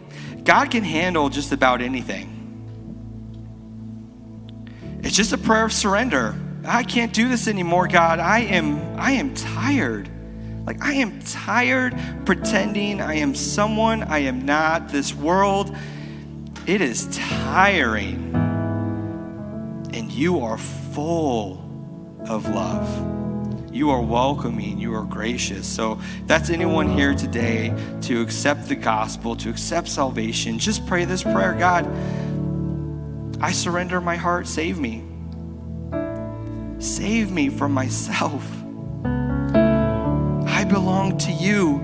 God 0.44 0.72
can 0.72 0.84
handle 0.84 1.30
just 1.30 1.52
about 1.52 1.82
anything. 1.82 2.33
It's 5.04 5.16
just 5.16 5.34
a 5.34 5.38
prayer 5.38 5.66
of 5.66 5.74
surrender. 5.74 6.36
I 6.66 6.84
can't 6.84 7.14
do 7.14 7.28
this 7.28 7.48
anymore, 7.48 7.88
God. 7.88 8.20
I 8.20 8.40
am 8.40 8.98
I 8.98 9.12
am 9.12 9.34
tired. 9.36 10.10
Like 10.66 10.82
I 10.82 10.94
am 10.94 11.20
tired 11.22 11.96
pretending 12.26 13.02
I 13.02 13.16
am 13.16 13.36
someone 13.36 14.04
I 14.04 14.20
am 14.20 14.46
not. 14.46 14.90
This 14.90 15.14
world 15.14 15.76
it 16.66 16.80
is 16.80 17.08
tiring. 17.12 18.34
And 19.94 20.10
you 20.10 20.40
are 20.40 20.58
full 20.58 21.60
of 22.28 22.48
love. 22.48 23.14
You 23.74 23.90
are 23.90 24.02
welcoming, 24.02 24.78
you 24.78 24.94
are 24.94 25.04
gracious. 25.04 25.68
So, 25.68 26.00
that's 26.28 26.52
anyone 26.52 26.96
here 26.96 27.16
today 27.16 27.76
to 28.04 28.22
accept 28.22 28.68
the 28.68 28.76
gospel, 28.76 29.36
to 29.38 29.50
accept 29.50 29.90
salvation, 29.90 30.60
just 30.60 30.86
pray 30.86 31.06
this 31.06 31.24
prayer 31.24 31.54
God, 31.54 31.86
I 33.44 33.52
surrender 33.52 34.00
my 34.00 34.16
heart, 34.16 34.48
save 34.48 34.80
me. 34.80 35.04
Save 36.80 37.30
me 37.30 37.50
from 37.50 37.74
myself. 37.74 38.50
I 39.04 40.64
belong 40.64 41.18
to 41.18 41.32
you. 41.34 41.82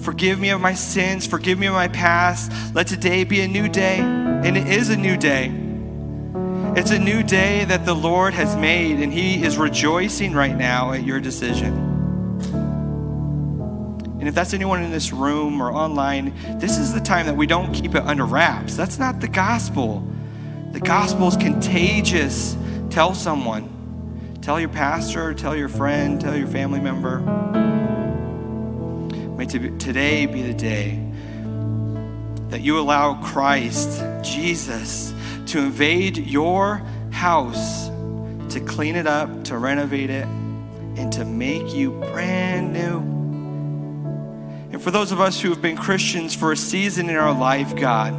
Forgive 0.00 0.40
me 0.40 0.50
of 0.50 0.60
my 0.60 0.74
sins. 0.74 1.28
Forgive 1.28 1.60
me 1.60 1.68
of 1.68 1.74
my 1.74 1.86
past. 1.86 2.50
Let 2.74 2.88
today 2.88 3.22
be 3.22 3.40
a 3.42 3.46
new 3.46 3.68
day. 3.68 3.98
And 4.00 4.56
it 4.56 4.66
is 4.66 4.90
a 4.90 4.96
new 4.96 5.16
day. 5.16 5.46
It's 6.74 6.90
a 6.90 6.98
new 6.98 7.22
day 7.22 7.64
that 7.66 7.86
the 7.86 7.94
Lord 7.94 8.34
has 8.34 8.56
made, 8.56 8.98
and 8.98 9.12
He 9.12 9.44
is 9.44 9.56
rejoicing 9.56 10.32
right 10.32 10.56
now 10.56 10.90
at 10.90 11.04
your 11.04 11.20
decision. 11.20 11.72
And 14.18 14.26
if 14.28 14.34
that's 14.34 14.54
anyone 14.54 14.82
in 14.82 14.90
this 14.90 15.12
room 15.12 15.62
or 15.62 15.70
online, 15.70 16.34
this 16.58 16.78
is 16.78 16.92
the 16.92 17.00
time 17.00 17.26
that 17.26 17.36
we 17.36 17.46
don't 17.46 17.72
keep 17.72 17.94
it 17.94 18.02
under 18.02 18.24
wraps. 18.24 18.74
That's 18.74 18.98
not 18.98 19.20
the 19.20 19.28
gospel. 19.28 20.04
The 20.72 20.80
gospel 20.80 21.28
is 21.28 21.36
contagious. 21.36 22.56
Tell 22.88 23.14
someone. 23.14 24.38
Tell 24.40 24.58
your 24.58 24.70
pastor, 24.70 25.34
tell 25.34 25.54
your 25.54 25.68
friend, 25.68 26.18
tell 26.18 26.34
your 26.34 26.48
family 26.48 26.80
member. 26.80 27.20
May 29.36 29.44
today 29.44 30.24
be 30.24 30.40
the 30.40 30.54
day 30.54 30.98
that 32.48 32.62
you 32.62 32.78
allow 32.78 33.22
Christ, 33.22 34.02
Jesus, 34.22 35.12
to 35.48 35.58
invade 35.58 36.16
your 36.16 36.78
house, 37.10 37.88
to 38.54 38.60
clean 38.66 38.96
it 38.96 39.06
up, 39.06 39.44
to 39.44 39.58
renovate 39.58 40.08
it, 40.08 40.24
and 40.24 41.12
to 41.12 41.26
make 41.26 41.74
you 41.74 41.90
brand 41.90 42.72
new. 42.72 43.00
And 44.72 44.82
for 44.82 44.90
those 44.90 45.12
of 45.12 45.20
us 45.20 45.38
who 45.38 45.50
have 45.50 45.60
been 45.60 45.76
Christians 45.76 46.34
for 46.34 46.50
a 46.50 46.56
season 46.56 47.10
in 47.10 47.16
our 47.16 47.38
life, 47.38 47.76
God, 47.76 48.14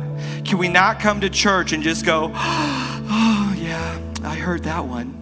can 0.46 0.58
we 0.58 0.68
not 0.68 1.00
come 1.00 1.22
to 1.22 1.30
church 1.30 1.74
and 1.74 1.84
just 1.84 2.06
go, 2.06 2.32
oh, 2.36 3.56
yeah, 3.58 4.00
I 4.24 4.36
heard 4.36 4.64
that 4.64 4.86
one? 4.86 5.20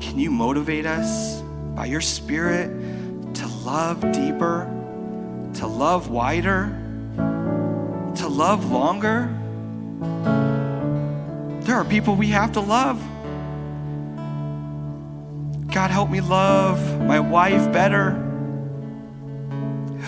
Can 0.00 0.18
you 0.18 0.30
motivate 0.30 0.86
us 0.86 1.40
by 1.74 1.86
your 1.86 2.00
Spirit 2.00 2.68
to 3.34 3.46
love 3.64 4.00
deeper, 4.12 4.70
to 5.54 5.66
love 5.66 6.08
wider, 6.10 6.66
to 8.16 8.28
love 8.28 8.70
longer? 8.70 9.28
There 11.64 11.76
are 11.76 11.84
people 11.84 12.14
we 12.16 12.28
have 12.28 12.52
to 12.52 12.60
love. 12.60 13.02
God, 15.72 15.90
help 15.90 16.10
me 16.10 16.20
love 16.20 17.00
my 17.00 17.18
wife 17.18 17.72
better. 17.72 18.23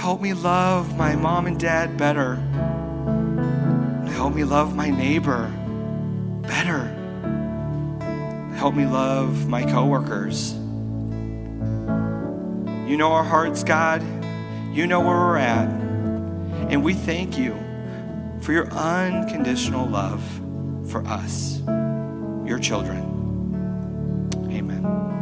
Help 0.07 0.21
me 0.21 0.35
love 0.35 0.97
my 0.97 1.17
mom 1.17 1.49
and 1.49 1.59
dad 1.59 1.97
better. 1.97 2.37
Help 4.13 4.37
me 4.37 4.45
love 4.45 4.77
my 4.77 4.89
neighbor 4.89 5.49
better. 6.43 6.85
Help 8.55 8.77
me 8.77 8.87
love 8.87 9.49
my 9.49 9.65
coworkers. 9.65 10.53
You 12.89 12.97
know 12.97 13.11
our 13.11 13.25
hearts, 13.25 13.65
God. 13.65 14.01
You 14.73 14.87
know 14.87 15.01
where 15.01 15.09
we're 15.09 15.39
at. 15.39 15.69
And 16.71 16.85
we 16.85 16.95
thank 16.95 17.37
you 17.37 17.59
for 18.43 18.53
your 18.53 18.71
unconditional 18.71 19.89
love 19.89 20.23
for 20.89 21.05
us, 21.05 21.59
your 22.47 22.61
children. 22.61 23.03
Amen. 24.53 25.16